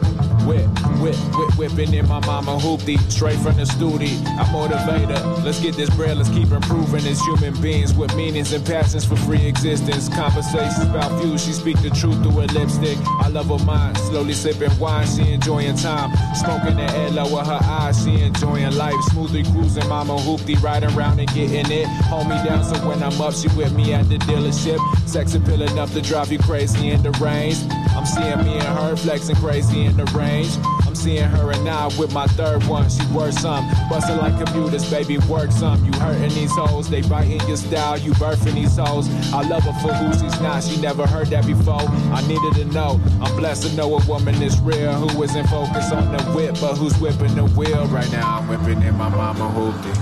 whip, 0.49 0.67
whip, 1.01 1.17
whip, 1.37 1.59
whipping 1.59 1.93
in 1.93 2.09
my 2.09 2.25
mama 2.25 2.57
hoopty. 2.57 2.99
Straight 3.11 3.39
from 3.41 3.57
the 3.57 3.67
studio, 3.67 4.09
I 4.41 4.51
motivate 4.51 5.11
her. 5.11 5.43
Let's 5.45 5.61
get 5.61 5.77
this 5.77 5.91
bread, 5.91 6.17
let's 6.17 6.31
keep 6.31 6.51
improving 6.51 7.07
as 7.07 7.21
human 7.21 7.61
beings 7.61 7.93
with 7.93 8.17
meanings 8.17 8.53
and 8.55 8.65
passions 8.65 9.05
for 9.05 9.17
free 9.17 9.47
existence. 9.47 10.09
Conversations 10.09 10.81
about 10.81 11.13
views, 11.21 11.45
she 11.45 11.53
speak 11.53 11.81
the 11.83 11.91
truth 11.91 12.23
through 12.23 12.41
her 12.41 12.47
lipstick. 12.47 12.97
I 13.21 13.29
love 13.29 13.49
her 13.49 13.65
mind, 13.65 13.99
slowly 13.99 14.33
sipping 14.33 14.77
wine, 14.79 15.07
she 15.07 15.33
enjoying 15.33 15.77
time. 15.77 16.17
Smoking 16.35 16.77
the 16.77 16.91
air, 16.97 17.11
lower 17.11 17.45
her 17.45 17.61
eyes, 17.63 18.03
she 18.03 18.23
enjoying 18.23 18.75
life. 18.75 19.01
Smoothly 19.11 19.43
cruising, 19.45 19.87
mama 19.89 20.17
hoopty, 20.17 20.61
riding 20.63 20.91
around 20.97 21.21
and 21.21 21.29
getting 21.35 21.71
it. 21.71 21.87
Hold 22.09 22.29
me 22.29 22.37
down 22.43 22.65
so 22.65 22.75
when 22.89 23.03
I'm 23.03 23.21
up, 23.21 23.35
she 23.35 23.49
with 23.49 23.75
me 23.75 23.93
at 23.93 24.09
the 24.09 24.17
dealership. 24.19 24.79
Sex 25.07 25.35
appeal 25.35 25.61
enough 25.61 25.93
to 25.93 26.01
drive 26.01 26.33
you 26.33 26.39
crazy 26.39 26.89
in 26.89 27.03
the 27.03 27.11
range. 27.13 27.59
I'm 27.99 28.07
seeing 28.07 28.39
me 28.45 28.53
and 28.53 28.79
her 28.79 28.95
flexing 28.95 29.35
crazy 29.35 29.85
in 29.85 29.97
the 29.97 30.05
range. 30.17 30.57
I'm 30.87 30.95
seeing 30.95 31.25
her 31.25 31.51
and 31.51 31.69
I 31.69 31.87
with 31.99 32.15
my 32.15 32.29
third 32.29 32.63
one. 32.69 32.89
She 32.89 33.05
worth 33.07 33.37
some. 33.41 33.69
Bustin' 33.91 34.19
like 34.19 34.37
computers, 34.39 34.89
baby, 34.89 35.19
work 35.27 35.51
some. 35.51 35.85
You 35.85 35.91
hurting 35.99 36.29
these 36.29 36.53
hoes, 36.53 36.89
they 36.89 37.03
biting 37.03 37.41
your 37.49 37.57
style. 37.57 37.99
You 37.99 38.13
birthing 38.13 38.55
these 38.55 38.77
hoes. 38.77 39.09
I 39.35 39.43
love 39.43 39.65
her 39.65 39.73
for 39.83 39.93
who 39.95 40.13
she's 40.13 40.41
not. 40.41 40.63
She 40.63 40.81
never 40.81 41.09
heard 41.09 41.27
that 41.31 41.45
before. 41.45 41.81
I 42.15 42.25
needed 42.29 42.55
to 42.55 42.67
know. 42.67 43.01
I'm 43.21 43.35
blessed 43.35 43.69
to 43.69 43.75
know 43.75 43.99
a 43.99 44.07
woman 44.07 44.41
is 44.43 44.61
real 44.61 44.93
who 44.93 45.21
isn't 45.25 45.49
focused 45.49 45.93
on 45.93 46.17
the 46.17 46.23
whip, 46.35 46.57
but 46.61 46.77
who's 46.77 46.97
whipping 47.01 47.35
the 47.35 47.47
wheel 47.47 47.85
right 47.89 48.11
now. 48.13 48.39
I'm 48.39 48.47
whipping 48.47 48.81
in 48.81 48.95
my 48.97 49.09
mama 49.09 49.51
hoopty. 49.51 49.95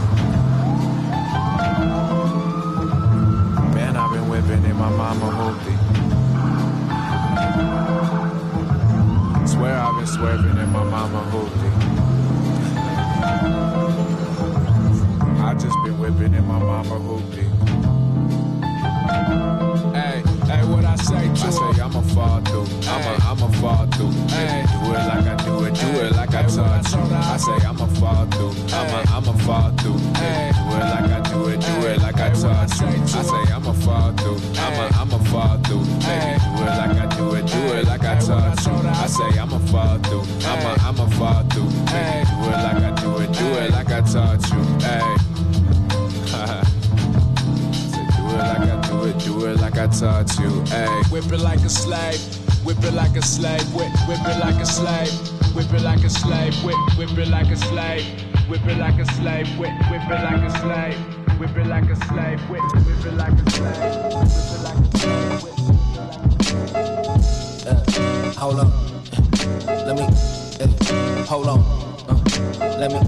Man, 3.74 3.96
I've 3.96 4.12
been 4.12 4.28
whipping 4.28 4.64
in 4.66 4.76
my 4.76 4.90
mama 4.90 5.30
hoopty. 5.32 5.85
Swerving 10.16 10.56
in 10.56 10.70
my 10.72 10.82
mama 10.82 11.20
hoopty. 11.30 11.70
I 15.44 15.52
just 15.54 15.76
been 15.84 15.98
whipping 15.98 16.32
in 16.32 16.46
my 16.46 16.58
mama 16.58 16.96
hoopty. 17.06 17.44
Hey, 19.94 20.22
hey, 20.50 20.64
what 20.72 20.84
I 20.86 20.96
say 20.96 21.24
to 21.34 21.46
I 21.46 21.50
say 21.50 21.80
I'ma 21.82 22.00
fall 22.14 22.40
through. 22.40 22.66
I'ma, 22.88 23.30
I'ma 23.30 23.48
fall 23.60 23.86
through. 23.88 24.12
Hey, 24.34 24.55
I 38.98 39.06
say 39.06 39.38
I'ma 39.38 39.58
fall 39.70 39.98
through, 39.98 40.24
I'ma 40.46 40.76
I'ma 40.80 41.06
fall 41.10 41.42
through. 41.50 41.70
Hey, 41.92 42.24
do 42.26 42.34
it 42.48 42.58
like 42.66 42.82
I 42.82 42.90
do 43.00 43.18
it, 43.18 43.32
do 43.32 43.46
it 43.46 43.70
like 43.70 43.92
I 43.92 44.00
taught 44.00 44.42
you. 44.50 44.62
Hey, 44.80 45.16
do 48.16 48.24
it 48.32 48.38
like 48.38 48.68
I 48.68 48.80
do 48.88 49.04
it, 49.04 49.18
do 49.18 49.46
it 49.46 49.60
like 49.60 49.78
I 49.78 49.86
taught 49.86 50.38
you. 50.38 50.64
Hey, 50.64 51.02
whip 51.10 51.30
it 51.30 51.40
like 51.40 51.60
a 51.60 51.68
slave, 51.68 52.20
whip 52.64 52.82
it 52.82 52.94
like 52.94 53.16
a 53.16 53.22
slave, 53.22 53.62
whip 53.74 53.92
whip 54.08 54.26
it 54.26 54.38
like 54.40 54.60
a 54.60 54.66
slave, 54.66 55.12
whip 55.54 55.72
it 55.72 55.82
like 55.82 56.02
a 56.02 56.10
slave, 56.10 56.54
whip 56.64 56.76
whip 56.98 57.16
it 57.18 57.28
like 57.28 57.50
a 57.50 57.56
slave, 57.56 58.04
whip 58.48 58.66
it 58.66 58.78
like 58.78 58.98
a 58.98 59.04
slave, 59.12 59.46
whip 59.58 59.72
whip 59.90 60.02
it 60.10 60.22
like 60.22 60.42
a 60.42 60.50
slave, 60.58 60.98
whip 61.38 61.56
it 61.56 61.66
like 61.66 61.88
a 61.90 61.96
slave, 62.08 62.40
whip 62.50 62.62
whip 62.74 63.06
it 63.06 63.14
like 63.14 63.38
a 63.38 63.50
slave, 63.50 63.76
whip 63.76 64.64
it 64.64 64.72
like 64.72 64.82
a 64.82 65.36
slave 65.46 65.55
hold 68.46 68.60
on. 68.60 68.70
Let 69.66 69.96
me. 69.96 70.04
uh, 70.04 71.24
hold 71.24 71.48
on. 71.48 71.60
Uh, 72.08 72.76
let 72.78 72.92
me. 72.92 73.00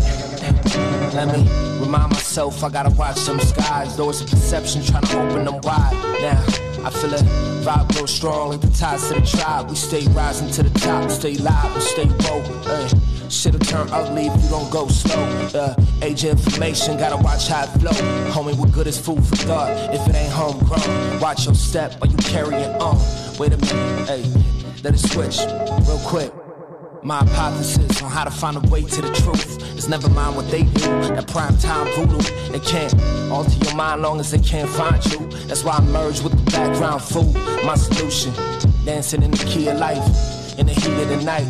Let 1.15 1.29
me 1.29 1.43
remind 1.81 2.13
myself 2.13 2.63
I 2.65 2.69
gotta 2.71 2.91
watch 2.91 3.25
them 3.25 3.39
skies. 3.41 3.97
Doors 3.97 4.21
of 4.21 4.31
perception 4.31 4.83
trying 4.85 5.05
to 5.05 5.21
open 5.23 5.45
them 5.45 5.61
wide. 5.63 5.93
Now 6.21 6.43
I 6.85 6.91
feel 6.91 7.15
a 7.15 7.19
vibe 7.63 7.93
grow 7.95 8.07
strong 8.07 8.51
like 8.51 8.61
the 8.61 8.71
ties 8.71 9.07
to 9.09 9.15
the 9.15 9.27
tribe. 9.27 9.69
We 9.71 9.77
stay 9.77 10.07
rising 10.09 10.51
to 10.53 10.63
the 10.65 10.79
top, 10.81 11.11
stay 11.11 11.37
live 11.37 11.73
and 11.73 11.83
stay 11.83 12.07
woke. 12.07 12.45
Uh, 12.67 12.89
shit'll 13.29 13.61
turn 13.61 13.89
ugly 13.91 14.27
if 14.27 14.43
you 14.43 14.49
don't 14.49 14.71
go 14.71 14.89
slow. 14.89 15.23
Uh, 15.55 15.75
age 16.03 16.25
information, 16.25 16.97
gotta 16.99 17.17
watch 17.17 17.49
how 17.49 17.63
it 17.63 17.69
flow. 17.79 17.93
Homie, 18.33 18.59
what 18.59 18.73
good 18.73 18.89
is 18.89 18.99
food 18.99 19.25
for 19.25 19.37
thought 19.37 19.95
if 19.95 20.07
it 20.09 20.17
ain't 20.17 20.33
homegrown? 20.33 21.21
Watch 21.21 21.47
your 21.47 21.55
step 21.55 21.95
or 22.03 22.09
you 22.09 22.17
carrying 22.17 22.71
on. 22.81 22.97
Wait 23.39 23.53
a 23.53 23.57
minute, 23.57 24.09
hey, 24.09 24.58
let 24.83 24.95
it 24.95 24.99
switch 24.99 25.39
real 25.87 25.99
quick. 26.05 26.33
My 27.03 27.19
hypothesis 27.19 28.03
on 28.03 28.11
how 28.11 28.25
to 28.25 28.31
find 28.31 28.57
a 28.57 28.61
way 28.69 28.83
to 28.83 29.03
the 29.03 29.13
truth 29.13 29.63
is 29.77 29.89
never 29.89 30.09
mind 30.11 30.37
what 30.37 30.51
they 30.51 30.63
do. 30.63 30.89
That 31.15 31.29
prime 31.29 31.57
time 31.59 31.87
voodoo, 31.95 32.19
they 32.51 32.61
can't 32.61 32.95
alter 33.31 33.57
your 33.65 33.75
mind 33.75 34.03
long 34.03 34.21
as 34.21 34.31
they 34.31 34.39
can't 34.39 34.69
find 34.71 35.05
you. 35.07 35.27
That's 35.47 35.65
why 35.65 35.75
I 35.75 35.81
merge 35.81 36.21
with 36.21 36.33
the 36.33 36.51
background 36.51 37.03
food. 37.03 37.35
My 37.65 37.77
solution, 37.77 38.33
dancing 38.85 39.23
in 39.23 39.31
the 39.31 39.45
key 39.45 39.69
of 39.69 39.79
life, 39.79 40.59
in 40.59 40.67
the 40.67 40.73
heat 40.73 41.03
of 41.03 41.09
the 41.09 41.23
night. 41.23 41.49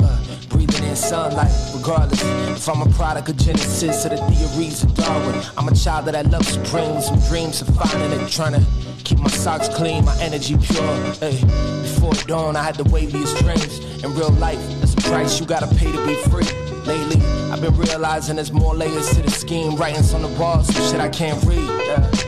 Breathing 0.49 0.85
in 0.85 0.97
sunlight, 0.97 1.53
regardless 1.75 2.23
if 2.23 2.69
I'm 2.69 2.83
a 2.83 2.91
product 2.95 3.29
of 3.29 3.37
Genesis 3.37 4.07
or 4.07 4.11
the 4.11 4.17
theories 4.17 4.83
of 4.83 4.95
Darwin. 4.95 5.43
I'm 5.57 5.69
a 5.69 5.75
child 5.75 6.09
of 6.09 6.15
that 6.15 6.31
love 6.31 6.47
supreme 6.47 6.95
with 6.95 7.05
some 7.05 7.21
dreams 7.29 7.61
of 7.61 7.69
finding 7.77 8.19
it, 8.19 8.31
trying 8.31 8.55
to 8.55 8.61
keep 9.09 9.19
my 9.21 9.29
socks 9.29 9.69
clean, 9.69 10.05
my 10.05 10.17
energy 10.21 10.55
pure. 10.59 10.97
Hey, 11.15 11.41
before 11.83 12.13
dawn, 12.27 12.57
I 12.57 12.63
had 12.63 12.75
the 12.75 12.85
waviest 12.85 13.39
dreams. 13.39 14.05
In 14.05 14.15
real 14.15 14.31
life, 14.33 14.59
there's 14.79 14.93
a 14.93 14.97
price 14.99 15.41
you 15.41 15.47
gotta 15.47 15.67
pay 15.77 15.91
to 15.91 16.07
be 16.07 16.15
free. 16.29 16.45
Lately, 16.85 17.21
I've 17.51 17.63
been 17.63 17.77
realizing 17.77 18.37
there's 18.37 18.53
more 18.53 18.75
layers 18.75 19.09
to 19.15 19.23
the 19.23 19.31
scheme. 19.31 19.77
Writings 19.77 20.13
on 20.13 20.23
the 20.23 20.29
walls, 20.41 20.67
some 20.75 20.91
shit 20.91 21.01
I 21.01 21.09
can't 21.09 21.43
read. 21.45 21.59
Hey, 21.59 22.28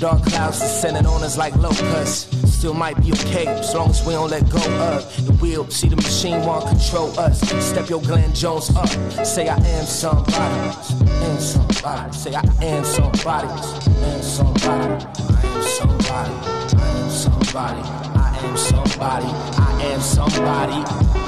dark 0.00 0.24
clouds 0.24 0.58
descending 0.58 1.04
on 1.04 1.22
us 1.22 1.36
like 1.36 1.54
locusts. 1.56 2.26
Still 2.50 2.72
might 2.72 2.98
be 3.02 3.12
okay 3.12 3.46
as 3.46 3.74
long 3.74 3.90
as 3.90 4.04
we 4.04 4.14
don't 4.14 4.30
let 4.30 4.48
go 4.48 4.58
of 4.58 5.26
the 5.26 5.32
wheel. 5.34 5.68
See 5.68 5.88
the 5.88 5.96
machine 5.96 6.40
won't 6.46 6.66
control 6.66 7.18
us. 7.20 7.40
Step 7.64 7.90
your 7.90 8.00
Glenn 8.00 8.34
Jones 8.34 8.74
up. 8.74 8.88
Say 9.24 9.48
I 9.48 9.56
am 9.56 9.84
somebody. 9.84 10.34
I 10.34 11.24
am 11.24 11.38
somebody. 11.38 12.12
Say 12.12 12.34
I 12.34 12.42
am 12.62 12.84
somebody. 12.84 13.48
I 13.48 14.06
am 14.06 14.22
somebody. 14.22 15.04
I 15.28 15.46
am 15.46 15.62
somebody. 15.62 16.34
I 16.76 16.96
am 16.96 17.10
somebody. 17.10 17.82
I 18.16 18.38
am 18.42 18.56
somebody. 18.56 19.26
I 19.26 19.82
am 19.92 20.00
somebody. 20.00 21.19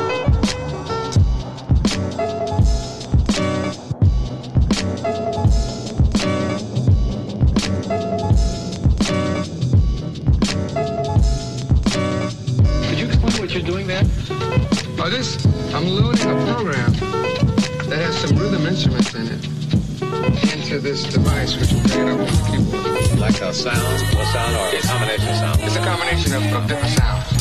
I'm 15.74 15.88
loading 15.88 16.28
a 16.28 16.52
program 16.52 16.92
that 17.88 17.98
has 17.98 18.14
some 18.18 18.36
rhythm 18.36 18.66
instruments 18.66 19.14
in 19.14 19.26
it 19.26 20.52
into 20.52 20.80
this 20.80 21.04
device, 21.04 21.56
which 21.56 21.72
will 21.72 21.80
pick 21.80 21.92
it 21.92 22.08
up 22.08 22.20
on 22.20 22.26
the 22.26 22.48
keyboard. 22.50 23.18
Like 23.18 23.40
a 23.40 23.54
sound, 23.54 23.78
what 24.14 24.26
sound, 24.32 24.54
or 24.54 24.76
a 24.76 24.82
combination 24.82 25.28
of 25.28 25.36
sound? 25.36 25.60
It's 25.62 25.76
a 25.76 25.80
combination 25.80 26.34
of, 26.34 26.42
of 26.52 26.68
different 26.68 26.94
sounds. 26.98 27.31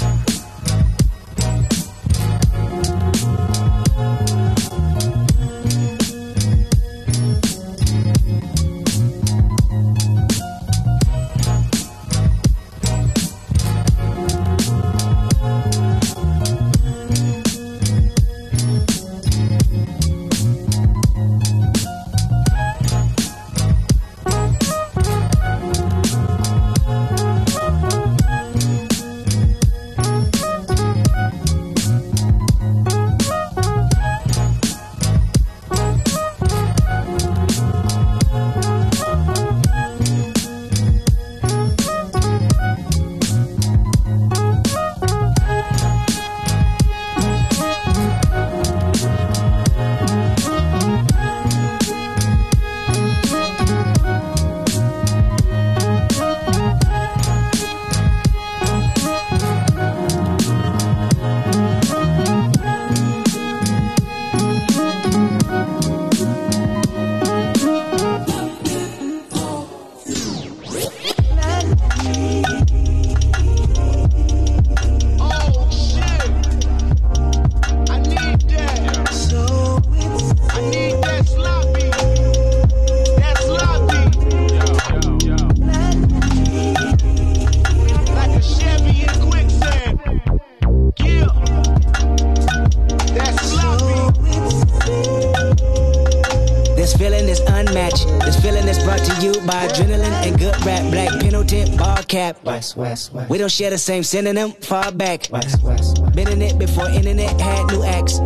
Cap. 102.22 102.44
West, 102.44 102.78
west, 102.78 103.14
west. 103.14 103.30
We 103.30 103.38
don't 103.40 103.52
share 103.52 103.72
the 103.72 103.78
same 103.78 104.04
synonym, 104.04 104.52
far 104.52 104.92
back. 104.92 105.28
West, 105.32 105.64
west, 105.64 106.00
west. 106.04 106.16
Been 106.16 106.28
in 106.28 106.42
it 106.42 106.60
before 106.60 106.88
internet 106.90 107.40
had 107.42 107.66
new 107.72 107.84
acts. 107.84 108.20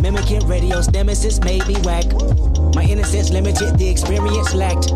Mimicking 0.00 0.46
radio's 0.46 0.88
nemesis 0.90 1.40
made 1.40 1.66
me 1.66 1.74
whack. 1.82 2.06
My 2.76 2.84
innocence 2.84 3.30
limited, 3.30 3.78
the 3.78 3.88
experience 3.88 4.54
lacked. 4.54 4.88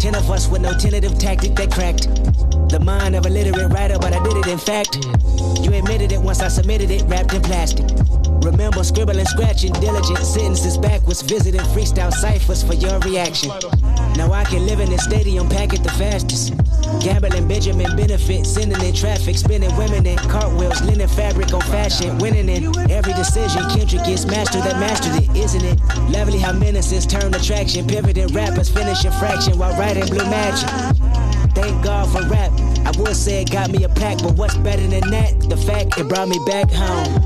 Ten 0.00 0.14
of 0.14 0.30
us 0.30 0.48
with 0.48 0.62
no 0.62 0.72
tentative 0.74 1.18
tactic 1.18 1.56
that 1.56 1.72
cracked. 1.72 2.04
The 2.70 2.78
mind 2.78 3.16
of 3.16 3.26
a 3.26 3.30
literate 3.30 3.72
writer, 3.72 3.98
but 3.98 4.12
I 4.12 4.22
did 4.22 4.36
it 4.36 4.46
in 4.46 4.58
fact. 4.58 4.94
You 5.64 5.74
admitted 5.74 6.12
it 6.12 6.20
once 6.20 6.40
I 6.40 6.48
submitted 6.48 6.90
it, 6.90 7.02
wrapped 7.08 7.34
in 7.34 7.42
plastic. 7.42 7.86
Remember 8.44 8.84
scribbling, 8.84 9.26
scratching, 9.26 9.72
diligent 9.74 10.18
sentences 10.18 10.78
backwards, 10.78 11.20
visiting 11.22 11.60
freestyle 11.74 12.12
ciphers 12.12 12.62
for 12.62 12.74
your 12.74 12.98
reaction. 13.00 13.50
Now 14.16 14.32
I 14.32 14.44
can 14.44 14.66
live 14.66 14.78
in 14.78 14.88
this 14.88 15.02
stadium, 15.02 15.48
pack 15.48 15.72
it 15.74 15.82
the 15.82 15.90
fastest. 15.90 16.54
Gambling 16.98 17.46
Benjamin 17.48 17.96
benefit, 17.96 18.46
sending 18.46 18.80
in 18.82 18.94
traffic, 18.94 19.38
spinning 19.38 19.74
women 19.76 20.04
in 20.06 20.18
cartwheels, 20.18 20.82
linen 20.82 21.08
fabric 21.08 21.52
on 21.54 21.60
fashion, 21.62 22.18
winning 22.18 22.48
in 22.48 22.66
every 22.90 23.12
decision. 23.14 23.62
Kendrick 23.70 24.04
gets 24.04 24.26
master 24.26 24.58
that 24.60 24.78
mastered 24.80 25.22
it, 25.22 25.36
isn't 25.36 25.64
it? 25.64 25.78
Lovely 26.10 26.38
how 26.38 26.52
menaces 26.52 27.06
turn 27.06 27.32
attraction, 27.34 27.86
pivoting 27.86 28.28
rappers 28.28 28.68
finishing 28.68 29.12
fraction 29.12 29.58
while 29.58 29.78
writing 29.78 30.06
blue 30.06 30.24
magic. 30.28 30.68
Thank 31.54 31.82
God 31.84 32.08
for 32.12 32.22
rap. 32.28 32.52
I 32.86 32.92
would 32.98 33.16
say 33.16 33.42
it 33.42 33.50
got 33.50 33.70
me 33.70 33.84
a 33.84 33.88
pack, 33.88 34.18
but 34.18 34.36
what's 34.36 34.56
better 34.56 34.86
than 34.86 35.10
that? 35.10 35.40
The 35.48 35.56
fact 35.56 35.98
it 35.98 36.08
brought 36.08 36.28
me 36.28 36.38
back 36.46 36.70
home. 36.70 37.20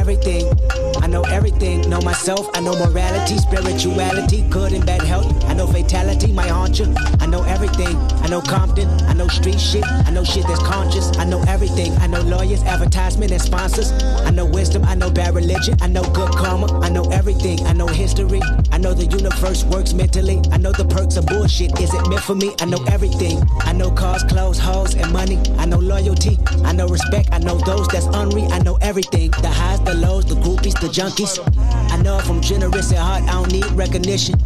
I 0.00 0.79
know 1.10 1.22
everything, 1.24 1.90
know 1.90 2.00
myself, 2.00 2.48
I 2.54 2.60
know 2.60 2.72
morality, 2.72 3.36
spirituality, 3.38 4.42
good 4.48 4.72
and 4.72 4.86
bad 4.86 5.02
health. 5.02 5.44
I 5.44 5.54
know 5.54 5.66
fatality, 5.66 6.32
my 6.32 6.46
haunt 6.46 6.78
you. 6.78 6.94
I 7.18 7.26
know 7.26 7.42
everything, 7.42 7.96
I 8.22 8.28
know 8.28 8.40
Compton, 8.40 8.88
I 9.08 9.12
know 9.12 9.26
street 9.26 9.60
shit, 9.60 9.84
I 9.84 10.10
know 10.10 10.22
shit 10.22 10.46
that's 10.46 10.62
conscious. 10.62 11.10
I 11.18 11.24
know 11.24 11.42
everything, 11.48 11.92
I 11.98 12.06
know 12.06 12.20
lawyers, 12.20 12.62
advertisement, 12.62 13.32
and 13.32 13.42
sponsors. 13.42 13.90
I 14.24 14.30
know 14.30 14.46
wisdom, 14.46 14.84
I 14.84 14.94
know 14.94 15.10
bad 15.10 15.34
religion, 15.34 15.76
I 15.80 15.88
know 15.88 16.04
good 16.12 16.30
karma, 16.30 16.80
I 16.80 16.88
know 16.88 17.04
everything, 17.10 17.66
I 17.66 17.72
know 17.72 17.88
history, 17.88 18.40
I 18.70 18.78
know 18.78 18.94
the 18.94 19.06
universe 19.06 19.64
works 19.64 19.92
mentally, 19.92 20.40
I 20.52 20.58
know 20.58 20.72
the 20.72 20.84
perks 20.84 21.16
of 21.16 21.26
bullshit 21.26 21.78
Is 21.80 21.92
it 21.92 22.08
meant 22.08 22.22
for 22.22 22.36
me. 22.36 22.54
I 22.60 22.66
know 22.66 22.82
everything, 22.86 23.42
I 23.60 23.72
know 23.72 23.90
cars, 23.90 24.22
clothes, 24.24 24.58
hoes, 24.58 24.94
and 24.94 25.12
money. 25.12 25.38
I 25.58 25.66
know 25.66 25.78
loyalty, 25.78 26.38
I 26.64 26.72
know 26.72 26.86
respect, 26.86 27.30
I 27.32 27.38
know 27.38 27.58
those 27.58 27.88
that's 27.88 28.06
unreal. 28.06 28.52
I 28.52 28.60
know 28.60 28.78
everything, 28.80 29.32
the 29.42 29.48
highs, 29.48 29.80
the 29.80 29.94
lows, 29.94 30.24
the 30.26 30.36
groupies, 30.36 30.78
the 30.80 30.88
junkies. 31.00 31.40
I 31.90 31.96
know 32.02 32.18
if 32.18 32.28
I'm 32.28 32.42
generous 32.42 32.92
at 32.92 32.98
heart, 32.98 33.22
I 33.22 33.32
don't 33.32 33.50
need 33.50 33.64
recognition. 33.72 34.36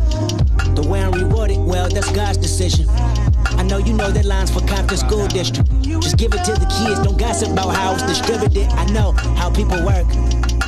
The 0.78 0.86
way 0.88 1.02
I'm 1.02 1.10
rewarded, 1.10 1.58
well, 1.58 1.88
that's 1.88 2.10
God's 2.12 2.38
decision. 2.38 2.86
I 3.58 3.64
know 3.64 3.78
you 3.78 3.92
know 3.92 4.12
that 4.12 4.24
line's 4.24 4.52
for 4.52 4.60
Compton 4.60 4.96
School 4.96 5.26
District. 5.26 5.68
Just 5.82 6.16
give 6.16 6.32
it 6.32 6.44
to 6.44 6.52
the 6.52 6.66
kids, 6.70 7.02
don't 7.02 7.18
gossip 7.18 7.50
about 7.50 7.74
how 7.74 7.94
it's 7.94 8.04
distributed. 8.04 8.68
I 8.70 8.84
know 8.92 9.12
how 9.34 9.50
people 9.50 9.84
work. 9.84 10.06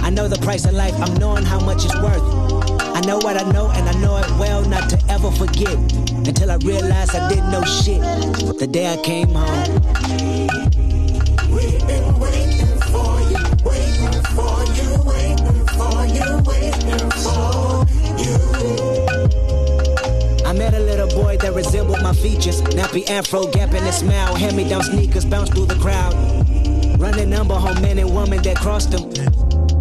I 0.03 0.11
know 0.11 0.27
the 0.27 0.39
price 0.43 0.65
of 0.65 0.73
life, 0.73 0.95
I'm 1.01 1.15
knowing 1.15 1.45
how 1.45 1.61
much 1.61 1.85
it's 1.85 1.95
worth. 2.03 2.23
I 2.83 3.01
know 3.07 3.19
what 3.19 3.37
I 3.41 3.49
know, 3.53 3.71
and 3.71 3.89
I 3.89 3.93
know 4.01 4.17
it 4.17 4.29
well 4.41 4.65
not 4.65 4.91
to 4.91 4.99
ever 5.09 5.31
forget. 5.31 5.77
Until 6.27 6.51
I 6.51 6.57
realized 6.57 7.15
I 7.15 7.29
didn't 7.29 7.51
know 7.53 7.63
shit. 7.63 8.03
The 8.59 8.67
day 8.67 8.93
I 8.93 8.97
came 9.03 9.29
home. 9.29 9.63
We've 11.55 11.87
been 11.87 12.19
waiting 12.19 12.75
for 12.91 13.21
you, 13.31 13.39
waiting 13.63 14.23
for 14.35 14.57
you, 14.75 15.06
I 20.47 20.53
met 20.53 20.73
a 20.75 20.81
little 20.81 21.09
boy 21.09 21.37
that 21.39 21.53
resembled 21.55 22.01
my 22.03 22.15
features. 22.15 22.63
Nappy 22.63 23.09
afro, 23.11 23.47
gap 23.49 23.75
in 23.75 23.83
his 23.83 23.97
smile. 23.97 24.35
Hand 24.35 24.57
me 24.57 24.69
down 24.69 24.83
sneakers, 24.83 25.25
bounce 25.25 25.51
through 25.51 25.67
the 25.67 25.75
crowd. 25.75 26.15
Running 26.99 27.29
number 27.29 27.55
home 27.55 27.83
men 27.83 27.99
and 27.99 28.15
women 28.15 28.43
that 28.43 28.57
crossed 28.57 28.95
him. 28.95 29.13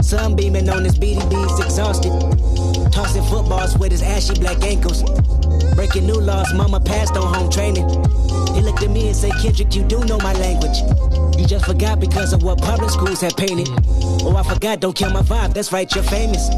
Sunbeaming 0.03 0.69
on 0.69 0.83
his 0.83 0.99
BVDs, 0.99 1.63
exhausted. 1.63 2.11
Tossing 2.91 3.23
footballs 3.23 3.77
with 3.77 3.91
his 3.91 4.01
ashy 4.01 4.33
black 4.33 4.61
ankles. 4.63 5.01
Breaking 5.75 6.05
new 6.05 6.19
laws, 6.19 6.53
mama 6.53 6.79
passed 6.79 7.15
on 7.15 7.33
home 7.33 7.49
training. 7.49 7.87
He 8.53 8.61
looked 8.61 8.83
at 8.83 8.89
me 8.89 9.07
and 9.07 9.15
said, 9.15 9.31
Kendrick, 9.41 9.73
you 9.73 9.83
do 9.83 10.03
know 10.05 10.17
my 10.17 10.33
language. 10.33 10.77
You 11.39 11.45
just 11.45 11.65
forgot 11.65 11.99
because 11.99 12.33
of 12.33 12.43
what 12.43 12.59
public 12.61 12.89
schools 12.89 13.21
have 13.21 13.35
painted. 13.37 13.69
Oh, 14.23 14.35
I 14.35 14.43
forgot, 14.43 14.79
don't 14.79 14.95
kill 14.95 15.11
my 15.11 15.21
vibe. 15.21 15.53
That's 15.53 15.71
right, 15.71 15.93
you're 15.93 16.03
famous. 16.03 16.49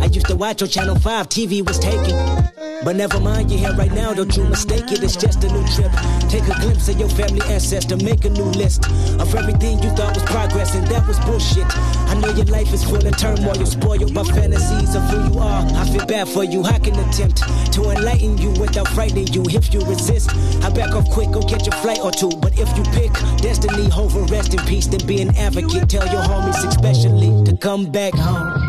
I 0.00 0.06
used 0.06 0.26
to 0.26 0.36
watch 0.36 0.62
on 0.62 0.68
Channel 0.68 0.96
5, 0.96 1.28
TV 1.28 1.66
was 1.66 1.78
taken. 1.78 2.14
But 2.84 2.96
never 2.96 3.18
mind, 3.18 3.50
you're 3.50 3.60
here 3.60 3.74
right 3.74 3.92
now, 3.92 4.12
don't 4.12 4.36
you 4.36 4.44
mistake 4.44 4.92
it, 4.92 5.02
it's 5.02 5.16
just 5.16 5.42
a 5.44 5.48
new 5.48 5.66
trip. 5.74 5.90
Take 6.28 6.44
a 6.44 6.60
glimpse 6.60 6.88
of 6.88 6.98
your 6.98 7.08
family 7.08 7.40
ancestor, 7.50 7.96
make 7.96 8.24
a 8.24 8.30
new 8.30 8.44
list 8.44 8.86
of 9.18 9.34
everything 9.34 9.82
you 9.82 9.90
thought 9.90 10.14
was 10.14 10.22
progress, 10.24 10.74
and 10.74 10.86
that 10.88 11.06
was 11.08 11.18
bullshit. 11.20 11.66
I 12.08 12.14
know 12.20 12.28
your 12.30 12.46
life 12.46 12.72
is 12.72 12.84
full 12.84 13.04
of 13.06 13.16
turmoil, 13.16 13.64
spoiled 13.66 14.12
by 14.12 14.24
fantasies 14.24 14.94
of 14.94 15.02
who 15.04 15.32
you 15.32 15.38
are. 15.38 15.64
I 15.64 15.88
feel 15.88 16.06
bad 16.06 16.28
for 16.28 16.44
you, 16.44 16.62
I 16.64 16.78
can 16.78 16.98
attempt 16.98 17.38
to 17.72 17.90
enlighten 17.90 18.36
you 18.38 18.50
without 18.60 18.88
frightening 18.88 19.28
you. 19.28 19.44
If 19.48 19.72
you 19.72 19.80
resist, 19.80 20.30
I 20.62 20.70
back 20.70 20.94
off 20.94 21.08
quick, 21.10 21.30
go 21.30 21.40
catch 21.40 21.66
a 21.66 21.72
flight 21.72 22.00
or 22.00 22.10
two. 22.10 22.30
But 22.40 22.58
if 22.58 22.68
you 22.76 22.84
pick 22.92 23.12
destiny 23.38 23.90
over 23.96 24.20
rest 24.24 24.52
in 24.52 24.60
peace, 24.66 24.86
then 24.86 25.06
be 25.06 25.22
an 25.22 25.36
advocate. 25.36 25.88
Tell 25.88 26.06
your 26.06 26.22
homies, 26.22 26.66
especially, 26.68 27.44
to 27.44 27.56
come 27.56 27.90
back 27.90 28.14
home. 28.14 28.63